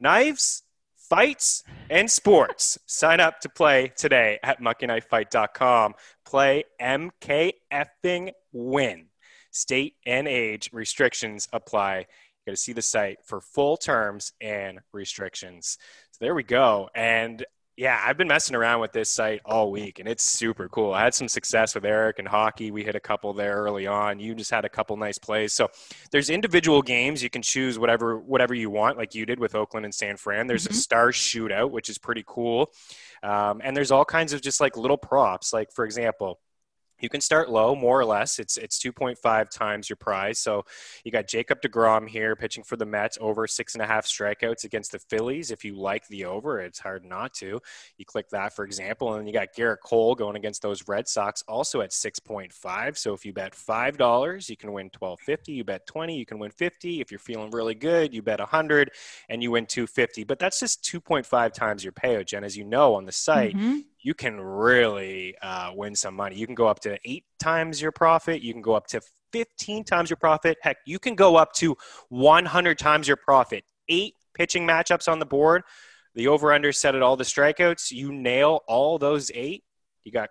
knives, 0.00 0.62
fights 1.10 1.64
and 1.90 2.08
sports. 2.08 2.78
Sign 2.86 3.18
up 3.20 3.40
to 3.40 3.48
play 3.48 3.92
today 3.96 4.38
at 4.44 4.62
monkeyknifefight.com. 4.62 5.94
Play 6.24 6.64
MKFing 6.80 8.30
win. 8.52 9.06
State 9.50 9.96
and 10.06 10.28
age 10.28 10.70
restrictions 10.72 11.48
apply. 11.52 11.98
You 11.98 12.04
got 12.46 12.52
to 12.52 12.56
see 12.56 12.72
the 12.72 12.80
site 12.80 13.18
for 13.26 13.40
full 13.40 13.76
terms 13.76 14.32
and 14.40 14.78
restrictions. 14.92 15.76
So 16.12 16.18
there 16.24 16.34
we 16.34 16.44
go. 16.44 16.88
And 16.94 17.44
Yeah, 17.76 17.98
I've 18.04 18.18
been 18.18 18.28
messing 18.28 18.54
around 18.54 18.80
with 18.80 18.92
this 18.92 19.10
site 19.10 19.40
all 19.44 19.70
week 19.70 20.00
and 20.00 20.08
it's 20.08 20.22
super 20.22 20.68
cool. 20.68 20.92
I 20.92 21.04
had 21.04 21.14
some 21.14 21.28
success 21.28 21.74
with 21.74 21.84
Eric 21.84 22.18
and 22.18 22.28
hockey. 22.28 22.70
We 22.70 22.84
hit 22.84 22.94
a 22.94 23.00
couple 23.00 23.32
there 23.32 23.54
early 23.54 23.86
on. 23.86 24.20
You 24.20 24.34
just 24.34 24.50
had 24.50 24.64
a 24.66 24.68
couple 24.68 24.96
nice 24.96 25.16
plays. 25.18 25.54
So 25.54 25.68
there's 26.10 26.28
individual 26.28 26.82
games. 26.82 27.22
You 27.22 27.30
can 27.30 27.42
choose 27.42 27.78
whatever 27.78 28.18
whatever 28.18 28.52
you 28.54 28.68
want, 28.68 28.98
like 28.98 29.14
you 29.14 29.24
did 29.24 29.38
with 29.38 29.54
Oakland 29.54 29.86
and 29.86 29.94
San 29.94 30.16
Fran. 30.16 30.46
There's 30.46 30.64
mm-hmm. 30.64 30.74
a 30.74 30.76
star 30.76 31.08
shootout, 31.10 31.70
which 31.70 31.88
is 31.88 31.96
pretty 31.96 32.24
cool. 32.26 32.70
Um, 33.22 33.62
and 33.64 33.74
there's 33.76 33.90
all 33.90 34.04
kinds 34.04 34.32
of 34.32 34.42
just 34.42 34.60
like 34.60 34.76
little 34.76 34.98
props. 34.98 35.52
Like 35.52 35.72
for 35.72 35.84
example, 35.86 36.38
you 37.00 37.08
can 37.08 37.20
start 37.20 37.50
low, 37.50 37.74
more 37.74 37.98
or 38.00 38.04
less. 38.04 38.38
It's 38.38 38.56
it's 38.56 38.78
2.5 38.78 39.50
times 39.50 39.88
your 39.88 39.96
prize. 39.96 40.38
So 40.38 40.64
you 41.04 41.12
got 41.12 41.26
Jacob 41.28 41.60
DeGrom 41.62 42.08
here 42.08 42.36
pitching 42.36 42.64
for 42.64 42.76
the 42.76 42.86
Mets 42.86 43.18
over 43.20 43.46
six 43.46 43.74
and 43.74 43.82
a 43.82 43.86
half 43.86 44.06
strikeouts 44.06 44.64
against 44.64 44.92
the 44.92 44.98
Phillies. 44.98 45.50
If 45.50 45.64
you 45.64 45.74
like 45.74 46.06
the 46.08 46.24
over, 46.24 46.60
it's 46.60 46.78
hard 46.78 47.04
not 47.04 47.34
to. 47.34 47.60
You 47.96 48.04
click 48.04 48.28
that, 48.30 48.54
for 48.54 48.64
example, 48.64 49.12
and 49.12 49.20
then 49.20 49.26
you 49.26 49.32
got 49.32 49.54
Gerrit 49.56 49.78
Cole 49.84 50.14
going 50.14 50.36
against 50.36 50.62
those 50.62 50.86
Red 50.88 51.08
Sox, 51.08 51.42
also 51.48 51.80
at 51.80 51.90
6.5. 51.90 52.96
So 52.96 53.12
if 53.12 53.24
you 53.24 53.32
bet 53.32 53.54
five 53.54 53.96
dollars, 53.96 54.48
you 54.48 54.56
can 54.56 54.72
win 54.72 54.90
12.50. 54.90 55.48
You 55.48 55.64
bet 55.64 55.86
20, 55.86 56.16
you 56.16 56.26
can 56.26 56.38
win 56.38 56.50
50. 56.50 57.00
If 57.00 57.10
you're 57.10 57.18
feeling 57.18 57.50
really 57.50 57.74
good, 57.74 58.14
you 58.14 58.22
bet 58.22 58.38
100 58.38 58.90
and 59.28 59.42
you 59.42 59.50
win 59.50 59.66
250. 59.66 60.24
But 60.24 60.38
that's 60.38 60.60
just 60.60 60.82
2.5 60.84 61.52
times 61.52 61.84
your 61.84 61.92
payout, 61.92 62.26
Jen. 62.26 62.44
As 62.44 62.56
you 62.56 62.64
know 62.64 62.94
on 62.94 63.06
the 63.06 63.12
site, 63.12 63.54
mm-hmm 63.54 63.80
you 64.02 64.14
can 64.14 64.40
really 64.40 65.36
uh, 65.42 65.72
win 65.74 65.94
some 65.94 66.14
money. 66.14 66.36
You 66.36 66.46
can 66.46 66.54
go 66.54 66.66
up 66.66 66.80
to 66.80 66.98
eight 67.04 67.24
times 67.38 67.80
your 67.80 67.92
profit. 67.92 68.42
You 68.42 68.52
can 68.52 68.62
go 68.62 68.74
up 68.74 68.86
to 68.88 69.00
15 69.32 69.84
times 69.84 70.10
your 70.10 70.16
profit. 70.16 70.58
Heck, 70.62 70.78
you 70.86 70.98
can 70.98 71.14
go 71.14 71.36
up 71.36 71.52
to 71.54 71.76
100 72.08 72.78
times 72.78 73.06
your 73.06 73.16
profit. 73.16 73.64
Eight 73.88 74.14
pitching 74.34 74.66
matchups 74.66 75.10
on 75.10 75.18
the 75.18 75.26
board. 75.26 75.62
The 76.14 76.28
over 76.28 76.52
under 76.52 76.72
set 76.72 76.94
at 76.94 77.02
all 77.02 77.16
the 77.16 77.24
strikeouts. 77.24 77.92
You 77.92 78.12
nail 78.12 78.62
all 78.66 78.98
those 78.98 79.30
eight. 79.34 79.64
You 80.04 80.12
got, 80.12 80.30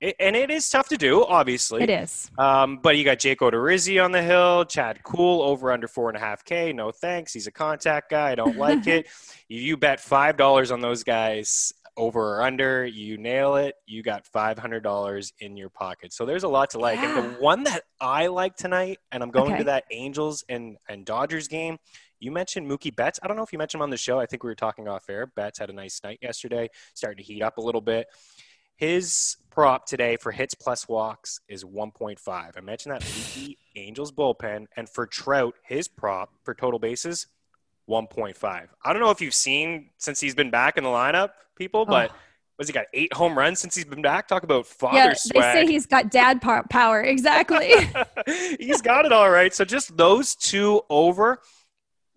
and 0.00 0.34
it 0.34 0.50
is 0.50 0.70
tough 0.70 0.88
to 0.88 0.96
do, 0.96 1.24
obviously. 1.26 1.82
It 1.82 1.90
is. 1.90 2.30
Um, 2.38 2.78
but 2.78 2.96
you 2.96 3.04
got 3.04 3.18
Jake 3.18 3.40
Odorizzi 3.40 4.02
on 4.02 4.12
the 4.12 4.22
hill, 4.22 4.64
Chad 4.64 5.02
Kuhl 5.02 5.42
over 5.42 5.72
under 5.72 5.88
four 5.88 6.08
and 6.08 6.16
a 6.16 6.20
half 6.20 6.42
K. 6.44 6.72
No 6.72 6.90
thanks. 6.90 7.34
He's 7.34 7.46
a 7.46 7.52
contact 7.52 8.10
guy. 8.10 8.30
I 8.30 8.34
don't 8.34 8.56
like 8.56 8.86
it. 8.86 9.08
You 9.48 9.76
bet 9.76 9.98
$5 9.98 10.72
on 10.72 10.80
those 10.80 11.04
guys 11.04 11.74
over 12.00 12.36
or 12.36 12.42
under, 12.42 12.86
you 12.86 13.18
nail 13.18 13.56
it, 13.56 13.74
you 13.86 14.02
got 14.02 14.24
$500 14.24 15.32
in 15.40 15.56
your 15.56 15.68
pocket. 15.68 16.12
So 16.12 16.24
there's 16.24 16.44
a 16.44 16.48
lot 16.48 16.70
to 16.70 16.78
like. 16.78 16.98
Yeah. 16.98 17.18
And 17.18 17.34
the 17.34 17.40
one 17.40 17.64
that 17.64 17.82
I 18.00 18.28
like 18.28 18.56
tonight, 18.56 18.98
and 19.12 19.22
I'm 19.22 19.30
going 19.30 19.52
okay. 19.52 19.58
to 19.58 19.64
that 19.64 19.84
Angels 19.90 20.42
and, 20.48 20.78
and 20.88 21.04
Dodgers 21.04 21.46
game, 21.46 21.78
you 22.18 22.30
mentioned 22.30 22.70
Mookie 22.70 22.94
Betts. 22.94 23.20
I 23.22 23.28
don't 23.28 23.36
know 23.36 23.42
if 23.42 23.52
you 23.52 23.58
mentioned 23.58 23.80
him 23.80 23.82
on 23.82 23.90
the 23.90 23.98
show. 23.98 24.18
I 24.18 24.26
think 24.26 24.42
we 24.42 24.50
were 24.50 24.54
talking 24.54 24.88
off 24.88 25.10
air. 25.10 25.26
Betts 25.26 25.58
had 25.58 25.68
a 25.68 25.74
nice 25.74 26.00
night 26.02 26.18
yesterday, 26.22 26.70
starting 26.94 27.18
to 27.18 27.22
heat 27.22 27.42
up 27.42 27.58
a 27.58 27.62
little 27.62 27.80
bit. 27.82 28.06
His 28.76 29.36
prop 29.50 29.84
today 29.84 30.16
for 30.16 30.32
hits 30.32 30.54
plus 30.54 30.88
walks 30.88 31.40
is 31.48 31.64
1.5. 31.64 32.18
I 32.28 32.60
mentioned 32.62 32.94
that 32.94 33.04
leaky 33.04 33.58
Angels 33.76 34.10
bullpen. 34.10 34.66
And 34.74 34.88
for 34.88 35.06
Trout, 35.06 35.54
his 35.62 35.86
prop 35.86 36.30
for 36.44 36.54
total 36.54 36.78
bases 36.78 37.26
1.5. 37.90 38.68
I 38.84 38.92
don't 38.92 39.02
know 39.02 39.10
if 39.10 39.20
you've 39.20 39.34
seen 39.34 39.90
since 39.98 40.20
he's 40.20 40.34
been 40.34 40.50
back 40.50 40.78
in 40.78 40.84
the 40.84 40.90
lineup, 40.90 41.30
people, 41.56 41.80
oh. 41.80 41.84
but 41.84 42.10
oh. 42.10 42.14
was 42.58 42.68
he 42.68 42.72
got 42.72 42.86
eight 42.94 43.12
home 43.12 43.36
runs 43.36 43.58
since 43.58 43.74
he's 43.74 43.84
been 43.84 44.02
back? 44.02 44.28
Talk 44.28 44.44
about 44.44 44.66
father 44.66 44.96
yeah, 44.96 45.12
swag. 45.14 45.42
They 45.42 45.66
say 45.66 45.72
he's 45.72 45.86
got 45.86 46.10
dad 46.10 46.40
power. 46.40 47.02
Exactly. 47.02 47.74
he's 48.58 48.80
got 48.80 49.04
it 49.04 49.12
all 49.12 49.30
right. 49.30 49.52
So 49.52 49.64
just 49.64 49.96
those 49.96 50.34
two 50.36 50.82
over 50.88 51.40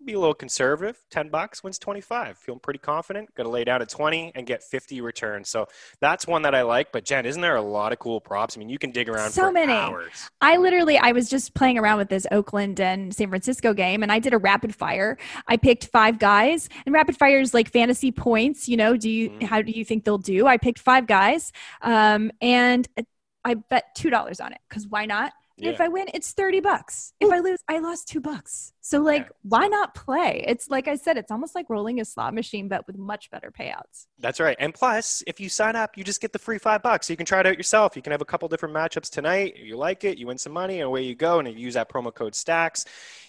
be 0.04 0.14
a 0.14 0.18
little 0.18 0.34
conservative. 0.34 0.98
10 1.10 1.28
bucks 1.28 1.62
wins 1.62 1.78
25. 1.78 2.38
Feeling 2.38 2.60
pretty 2.60 2.78
confident. 2.78 3.34
Going 3.34 3.46
to 3.46 3.50
lay 3.50 3.64
down 3.64 3.82
at 3.82 3.88
20 3.88 4.32
and 4.34 4.46
get 4.46 4.62
50 4.62 5.00
returns. 5.00 5.48
So 5.48 5.68
that's 6.00 6.26
one 6.26 6.42
that 6.42 6.54
I 6.54 6.62
like. 6.62 6.92
But 6.92 7.04
Jen, 7.04 7.26
isn't 7.26 7.40
there 7.40 7.56
a 7.56 7.62
lot 7.62 7.92
of 7.92 7.98
cool 7.98 8.20
props? 8.20 8.56
I 8.56 8.58
mean, 8.58 8.68
you 8.68 8.78
can 8.78 8.90
dig 8.90 9.08
around 9.08 9.30
so 9.30 9.50
many. 9.50 9.72
Hours. 9.72 10.30
I 10.40 10.56
literally, 10.56 10.98
I 10.98 11.12
was 11.12 11.28
just 11.28 11.54
playing 11.54 11.78
around 11.78 11.98
with 11.98 12.08
this 12.08 12.26
Oakland 12.30 12.80
and 12.80 13.14
San 13.14 13.28
Francisco 13.28 13.72
game 13.72 14.02
and 14.02 14.12
I 14.12 14.18
did 14.18 14.34
a 14.34 14.38
rapid 14.38 14.74
fire. 14.74 15.16
I 15.46 15.56
picked 15.56 15.86
five 15.86 16.18
guys 16.18 16.68
and 16.86 16.94
rapid 16.94 17.16
fire 17.16 17.40
is 17.40 17.54
like 17.54 17.70
fantasy 17.70 18.12
points. 18.12 18.68
You 18.68 18.76
know, 18.76 18.96
do 18.96 19.08
you, 19.10 19.30
mm-hmm. 19.30 19.46
how 19.46 19.62
do 19.62 19.72
you 19.72 19.84
think 19.84 20.04
they'll 20.04 20.18
do? 20.18 20.46
I 20.46 20.58
picked 20.58 20.78
five 20.78 21.06
guys 21.06 21.52
um, 21.82 22.30
and 22.40 22.86
I 23.44 23.54
bet 23.54 23.96
$2 23.98 24.44
on 24.44 24.52
it 24.52 24.60
because 24.68 24.86
why 24.86 25.06
not? 25.06 25.32
Yeah. 25.56 25.70
If 25.70 25.80
I 25.80 25.88
win, 25.88 26.06
it's 26.12 26.32
30 26.32 26.60
bucks. 26.60 27.12
If 27.20 27.30
I 27.30 27.38
lose, 27.38 27.60
I 27.68 27.78
lost 27.78 28.08
two 28.08 28.20
bucks. 28.20 28.73
So, 28.86 29.00
like, 29.00 29.22
yeah. 29.22 29.28
why 29.44 29.66
not 29.66 29.94
play? 29.94 30.44
It's 30.46 30.68
like 30.68 30.88
I 30.88 30.96
said, 30.96 31.16
it's 31.16 31.30
almost 31.30 31.54
like 31.54 31.70
rolling 31.70 32.02
a 32.02 32.04
slot 32.04 32.34
machine, 32.34 32.68
but 32.68 32.86
with 32.86 32.98
much 32.98 33.30
better 33.30 33.50
payouts. 33.50 34.08
That's 34.18 34.40
right. 34.40 34.58
And 34.60 34.74
plus, 34.74 35.22
if 35.26 35.40
you 35.40 35.48
sign 35.48 35.74
up, 35.74 35.96
you 35.96 36.04
just 36.04 36.20
get 36.20 36.34
the 36.34 36.38
free 36.38 36.58
five 36.58 36.82
bucks. 36.82 37.06
So 37.06 37.14
you 37.14 37.16
can 37.16 37.24
try 37.24 37.40
it 37.40 37.46
out 37.46 37.56
yourself. 37.56 37.96
You 37.96 38.02
can 38.02 38.10
have 38.10 38.20
a 38.20 38.26
couple 38.26 38.46
different 38.46 38.74
matchups 38.74 39.08
tonight. 39.08 39.56
You 39.56 39.78
like 39.78 40.04
it, 40.04 40.18
you 40.18 40.26
win 40.26 40.36
some 40.36 40.52
money, 40.52 40.80
and 40.80 40.86
away 40.86 41.00
you 41.00 41.14
go. 41.14 41.38
And 41.38 41.48
you 41.48 41.54
use 41.54 41.72
that 41.72 41.88
promo 41.88 42.14
code 42.14 42.34
STACKS 42.34 42.84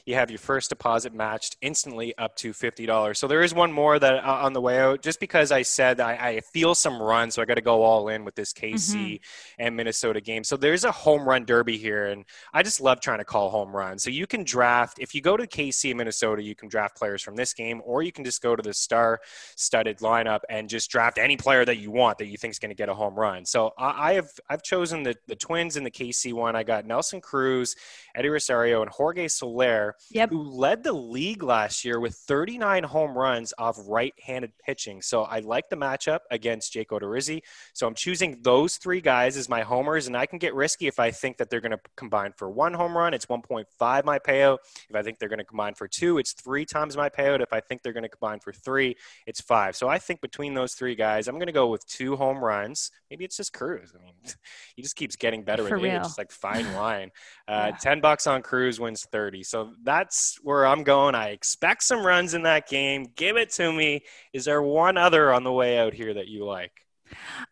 you 0.06 0.14
have 0.14 0.30
your 0.30 0.38
first 0.38 0.70
deposit 0.70 1.14
matched 1.14 1.58
instantly 1.62 2.16
up 2.18 2.36
to 2.36 2.52
$50. 2.52 3.18
So 3.18 3.28
there 3.28 3.42
is 3.42 3.56
one 3.56 3.72
more 3.72 3.98
that 3.98 4.24
uh, 4.24 4.32
on 4.44 4.54
the 4.54 4.62
way 4.62 4.80
out, 4.80 5.02
just 5.02 5.20
because 5.20 5.52
I 5.52 5.64
said 5.64 6.00
I, 6.00 6.14
I 6.14 6.40
feel 6.42 6.76
some 6.76 7.02
run, 7.02 7.32
so 7.32 7.42
I 7.42 7.46
got 7.46 7.56
to 7.56 7.62
go 7.62 7.82
all 7.82 8.10
in 8.10 8.24
with 8.24 8.36
this 8.36 8.54
KC 8.54 8.76
mm-hmm. 8.76 9.16
and 9.58 9.76
Minnesota 9.76 10.22
game. 10.22 10.44
So 10.44 10.58
there's 10.58 10.84
a 10.84 10.92
home 10.92 11.28
run 11.28 11.46
derby 11.46 11.78
here, 11.78 12.06
and 12.06 12.26
I 12.54 12.62
just 12.62 12.82
love 12.82 13.00
trying 13.00 13.18
to 13.18 13.26
call 13.26 13.50
home 13.50 13.76
runs. 13.76 14.04
So 14.04 14.12
you 14.12 14.28
can 14.28 14.44
draft, 14.44 15.00
if 15.00 15.16
you 15.16 15.22
go 15.22 15.36
to 15.36 15.45
KC 15.48 15.96
Minnesota, 15.96 16.42
you 16.42 16.56
can 16.56 16.70
draft 16.70 16.98
players 16.98 17.22
from 17.22 17.36
this 17.36 17.54
game, 17.54 17.82
or 17.86 18.04
you 18.04 18.12
can 18.12 18.24
just 18.24 18.42
go 18.42 18.56
to 18.56 18.62
the 18.62 18.74
star 18.74 19.20
studded 19.56 20.00
lineup 20.00 20.42
and 20.50 20.70
just 20.70 20.90
draft 20.90 21.18
any 21.18 21.38
player 21.38 21.66
that 21.66 21.78
you 21.78 21.92
want 21.92 22.18
that 22.18 22.28
you 22.28 22.38
think 22.38 22.52
is 22.52 22.60
going 22.60 22.70
to 22.70 22.76
get 22.76 22.90
a 22.90 22.94
home 22.94 23.16
run. 23.16 23.46
So 23.46 23.72
I, 23.78 24.12
I 24.12 24.14
have 24.14 24.30
I've 24.50 24.64
chosen 24.64 25.04
the, 25.04 25.16
the 25.28 25.36
Twins 25.36 25.78
in 25.78 25.84
the 25.84 25.92
KC 25.92 26.34
one. 26.34 26.56
I 26.56 26.64
got 26.64 26.86
Nelson 26.86 27.22
Cruz, 27.22 27.76
Eddie 28.16 28.30
Rosario, 28.30 28.82
and 28.82 28.92
Jorge 28.92 29.28
Soler 29.28 29.96
yep. 30.12 30.30
who 30.30 30.42
led 30.42 30.84
the 30.84 30.94
league 30.94 31.44
last 31.44 31.86
year 31.86 32.00
with 32.00 32.16
39 32.16 32.84
home 32.84 33.18
runs 33.18 33.54
off 33.58 33.78
right-handed 33.86 34.52
pitching. 34.66 35.02
So 35.02 35.24
I 35.24 35.40
like 35.40 35.70
the 35.70 35.76
matchup 35.76 36.20
against 36.32 36.74
Jake 36.74 36.90
Odorizzi. 36.90 37.42
So 37.74 37.88
I'm 37.88 37.96
choosing 37.96 38.40
those 38.42 38.78
three 38.78 39.02
guys 39.02 39.38
as 39.38 39.50
my 39.50 39.62
homers, 39.62 40.08
and 40.08 40.16
I 40.16 40.26
can 40.26 40.40
get 40.40 40.54
risky 40.54 40.88
if 40.88 41.00
I 41.00 41.12
think 41.12 41.38
that 41.38 41.50
they're 41.50 41.62
going 41.62 41.72
to 41.72 41.80
combine 41.96 42.34
for 42.36 42.50
one 42.50 42.74
home 42.74 42.98
run. 42.98 43.14
It's 43.14 43.26
1.5 43.26 44.06
my 44.06 44.20
payout. 44.20 44.60
If 44.90 44.96
I 44.96 45.02
think 45.02 45.20
they're 45.20 45.30
going 45.30 45.35
to 45.40 45.44
combine 45.46 45.74
for 45.74 45.88
two, 45.88 46.18
it's 46.18 46.34
three 46.34 46.66
times 46.66 46.96
my 46.98 47.10
payout. 47.10 47.42
If 47.42 47.54
I 47.54 47.60
think 47.60 47.82
they're 47.82 47.94
going 47.94 48.04
to 48.04 48.10
combine 48.10 48.40
for 48.40 48.54
three, 48.54 48.96
it's 49.26 49.42
five. 49.42 49.76
So 49.76 49.88
I 49.88 49.98
think 49.98 50.22
between 50.22 50.54
those 50.54 50.74
three 50.74 50.96
guys, 50.96 51.28
I'm 51.28 51.36
going 51.36 51.48
to 51.48 51.54
go 51.54 51.68
with 51.68 51.86
two 51.88 52.16
home 52.16 52.44
runs. 52.44 52.92
Maybe 53.10 53.26
it's 53.26 53.38
just 53.38 53.54
Cruz. 53.54 53.94
I 53.98 54.04
mean, 54.04 54.14
he 54.76 54.82
just 54.82 54.96
keeps 54.96 55.16
getting 55.16 55.44
better 55.44 55.68
for 55.68 55.76
with 55.76 55.84
real. 55.84 55.96
age. 55.96 56.06
It's 56.06 56.18
like 56.18 56.32
fine 56.32 56.72
wine. 56.76 57.12
Uh, 57.48 57.72
yeah. 57.72 57.78
Ten 57.78 58.02
bucks 58.02 58.28
on 58.28 58.42
Cruz 58.42 58.80
wins 58.80 59.06
30. 59.12 59.44
So 59.44 59.74
that's 59.84 60.38
where 60.42 60.66
I'm 60.66 60.84
going. 60.84 61.16
I 61.16 61.30
expect 61.30 61.84
some 61.84 62.06
runs 62.06 62.34
in 62.34 62.44
that 62.44 62.68
game. 62.68 63.08
Give 63.16 63.38
it 63.38 63.52
to 63.54 63.72
me. 63.72 64.04
Is 64.34 64.46
there 64.46 64.62
one 64.62 64.98
other 64.98 65.34
on 65.34 65.44
the 65.44 65.52
way 65.52 65.78
out 65.78 65.94
here 65.94 66.14
that 66.14 66.28
you 66.28 66.46
like? 66.46 66.86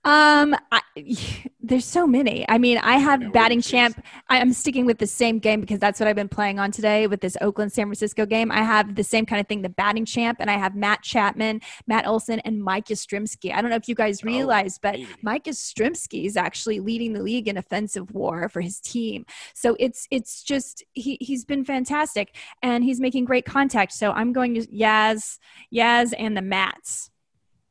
Um, 0.04 0.56
I, 0.72 0.82
there's 1.62 1.86
so 1.86 2.06
many. 2.06 2.46
I 2.50 2.58
mean, 2.58 2.78
I 2.78 2.98
have 2.98 3.32
batting 3.32 3.62
champ. 3.62 4.04
I'm 4.30 4.54
sticking 4.54 4.86
with 4.86 5.00
the 5.00 5.08
same 5.08 5.40
game 5.40 5.62
because 5.62 5.80
that's 5.80 6.00
what 6.00 6.08
I've 6.08 6.16
been 6.16 6.30
playing 6.30 6.60
on 6.60 6.72
today 6.72 7.08
with 7.08 7.22
this 7.22 7.38
Oakland 7.42 7.72
San 7.72 7.86
Francisco 7.86 8.26
game. 8.26 8.52
I 8.52 8.64
have 8.64 8.96
the 8.96 9.04
same 9.04 9.26
kind 9.26 9.40
of 9.40 9.48
thing, 9.48 9.62
the 9.62 9.70
batting 9.70 10.06
champ, 10.06 10.38
and 10.40 10.50
I 10.50 10.58
have 10.58 10.76
Matt 10.76 11.02
Chapman, 11.02 11.62
Matt 11.88 12.06
Olson, 12.08 12.40
and 12.42 12.64
Mike 12.64 12.88
Yastrzemski. 12.88 13.54
I 13.54 13.62
don't 13.62 13.70
know 13.70 13.76
if 13.76 13.88
you 13.88 13.96
guys 13.96 14.22
oh, 14.24 14.28
realize, 14.28 14.78
but. 14.78 14.98
Mike 15.22 15.46
Yastrzemski 15.46 16.26
is 16.26 16.38
actually 16.38 16.80
leading 16.80 17.14
the 17.14 17.22
league 17.22 17.48
in 17.48 17.58
offensive 17.58 18.12
WAR 18.12 18.50
for 18.50 18.62
his 18.62 18.80
team. 18.80 19.26
So 19.54 19.76
it's 19.80 20.08
it's 20.12 20.44
just 20.44 20.84
he 20.94 21.18
he's 21.22 21.46
been 21.46 21.64
fantastic 21.64 22.36
and 22.62 22.84
he's 22.84 23.00
making 23.00 23.26
great 23.26 23.46
contact. 23.46 23.94
So 23.94 24.12
I'm 24.12 24.34
going 24.34 24.56
to 24.56 24.68
Yaz, 24.68 25.40
Yaz, 25.74 26.14
and 26.18 26.36
the 26.36 26.42
Mats. 26.42 27.10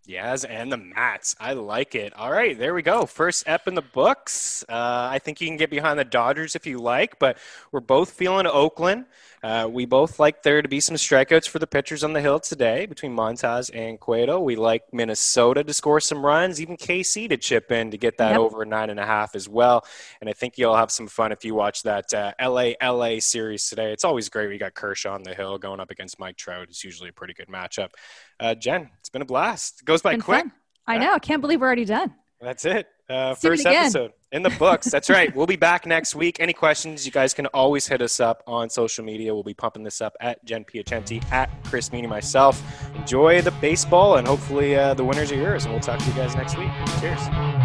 Yaz 0.09 0.45
and 0.49 0.73
the 0.73 0.77
Mats. 0.77 1.37
I 1.38 1.53
like 1.53 1.95
it. 1.95 2.12
All 2.15 2.31
right, 2.33 2.59
there 2.59 2.75
we 2.75 2.83
go. 2.83 3.07
First 3.07 3.45
ep 3.47 3.69
in 3.69 3.75
the 3.75 3.83
books. 3.83 4.65
Uh, 4.69 5.09
I 5.11 5.21
think 5.21 5.41
you 5.41 5.47
can 5.47 5.57
get 5.57 5.71
behind 5.71 5.99
the 5.99 6.05
Dodgers 6.05 6.57
if 6.57 6.67
you 6.67 6.79
like, 6.79 7.19
but 7.21 7.38
we're 7.71 7.81
both 7.81 8.11
feeling 8.11 8.47
Oakland. 8.47 9.07
Uh, 9.43 9.69
we 9.71 9.85
both 9.85 10.21
like 10.21 10.43
there 10.43 10.63
to 10.63 10.69
be 10.69 10.79
some 10.79 10.97
strikeouts 10.97 11.49
for 11.49 11.59
the 11.59 11.67
pitchers 11.67 12.05
on 12.05 12.13
the 12.13 12.21
hill 12.21 12.39
today 12.39 12.87
between 12.87 13.15
Montas 13.15 13.71
and 13.75 13.99
Cueto. 13.99 14.39
We 14.41 14.55
like 14.55 14.85
Minnesota 14.93 15.65
to 15.65 15.73
score 15.73 15.99
some 16.01 16.25
runs, 16.25 16.61
even 16.61 16.77
KC 16.77 17.29
to 17.29 17.37
chip 17.37 17.73
in 17.73 17.91
to 17.91 17.99
get 17.99 18.19
that 18.19 18.33
yep. 18.33 18.41
over 18.41 18.65
nine 18.65 18.89
and 18.91 19.01
a 19.01 19.07
half 19.07 19.35
as 19.35 19.49
well. 19.49 19.85
And 20.21 20.31
I 20.31 20.33
think 20.33 20.59
you'll 20.59 20.77
have 20.77 20.93
some 20.93 21.09
fun 21.09 21.33
if 21.33 21.45
you 21.45 21.55
watch 21.55 21.83
that 21.83 22.15
uh, 22.15 22.33
LA 22.41 22.73
LA 22.81 23.19
series 23.19 23.69
today. 23.69 23.93
It's 23.93 24.05
always 24.05 24.29
great. 24.29 24.49
We 24.49 24.59
got 24.59 24.75
Kershaw 24.75 25.15
on 25.15 25.25
the 25.25 25.35
hill 25.35 25.59
going 25.59 25.81
up 25.81 25.91
against 25.91 26.21
Mike 26.21 26.37
Trout. 26.37 26.69
It's 26.69 26.85
usually 26.85 27.09
a 27.09 27.13
pretty 27.13 27.35
good 27.35 27.49
matchup. 27.49 27.91
Uh, 28.39 28.55
Jen, 28.55 28.91
it's 29.01 29.09
been 29.09 29.23
a 29.23 29.27
blast. 29.27 29.83
It 29.83 29.87
goes 29.87 30.03
by 30.03 30.17
quick. 30.19 30.43
Fun. 30.43 30.53
I 30.87 30.99
know. 30.99 31.13
I 31.13 31.19
can't 31.19 31.41
believe 31.41 31.61
we're 31.61 31.67
already 31.67 31.85
done. 31.85 32.15
That's 32.41 32.65
it. 32.65 32.87
Uh, 33.12 33.35
first 33.35 33.66
episode 33.66 34.12
in 34.33 34.42
the 34.42 34.51
books. 34.51 34.90
That's 34.90 35.11
right. 35.11 35.35
We'll 35.37 35.46
be 35.46 35.57
back 35.57 35.87
next 35.87 36.14
week. 36.14 36.38
Any 36.40 36.53
questions, 36.53 37.05
you 37.05 37.12
guys 37.12 37.35
can 37.35 37.46
always 37.46 37.87
hit 37.87 38.01
us 38.01 38.20
up 38.20 38.42
on 38.46 38.70
social 38.70 39.05
media. 39.05 39.35
We'll 39.35 39.42
be 39.42 39.55
pumping 39.55 39.83
this 39.83 40.01
up 40.01 40.16
at 40.20 40.44
Jen 40.44 40.64
Piacenti, 40.64 41.22
at 41.31 41.51
Chris 41.64 41.90
Meaney, 41.90 42.09
myself. 42.09 42.62
Enjoy 42.94 43.42
the 43.42 43.51
baseball, 43.53 44.16
and 44.16 44.27
hopefully 44.27 44.77
uh, 44.77 44.94
the 44.94 45.05
winners 45.05 45.31
are 45.31 45.37
yours. 45.37 45.64
And 45.64 45.75
we'll 45.75 45.83
talk 45.83 45.98
to 45.98 46.07
you 46.07 46.14
guys 46.14 46.35
next 46.35 46.57
week. 46.57 46.70
Cheers. 47.01 47.62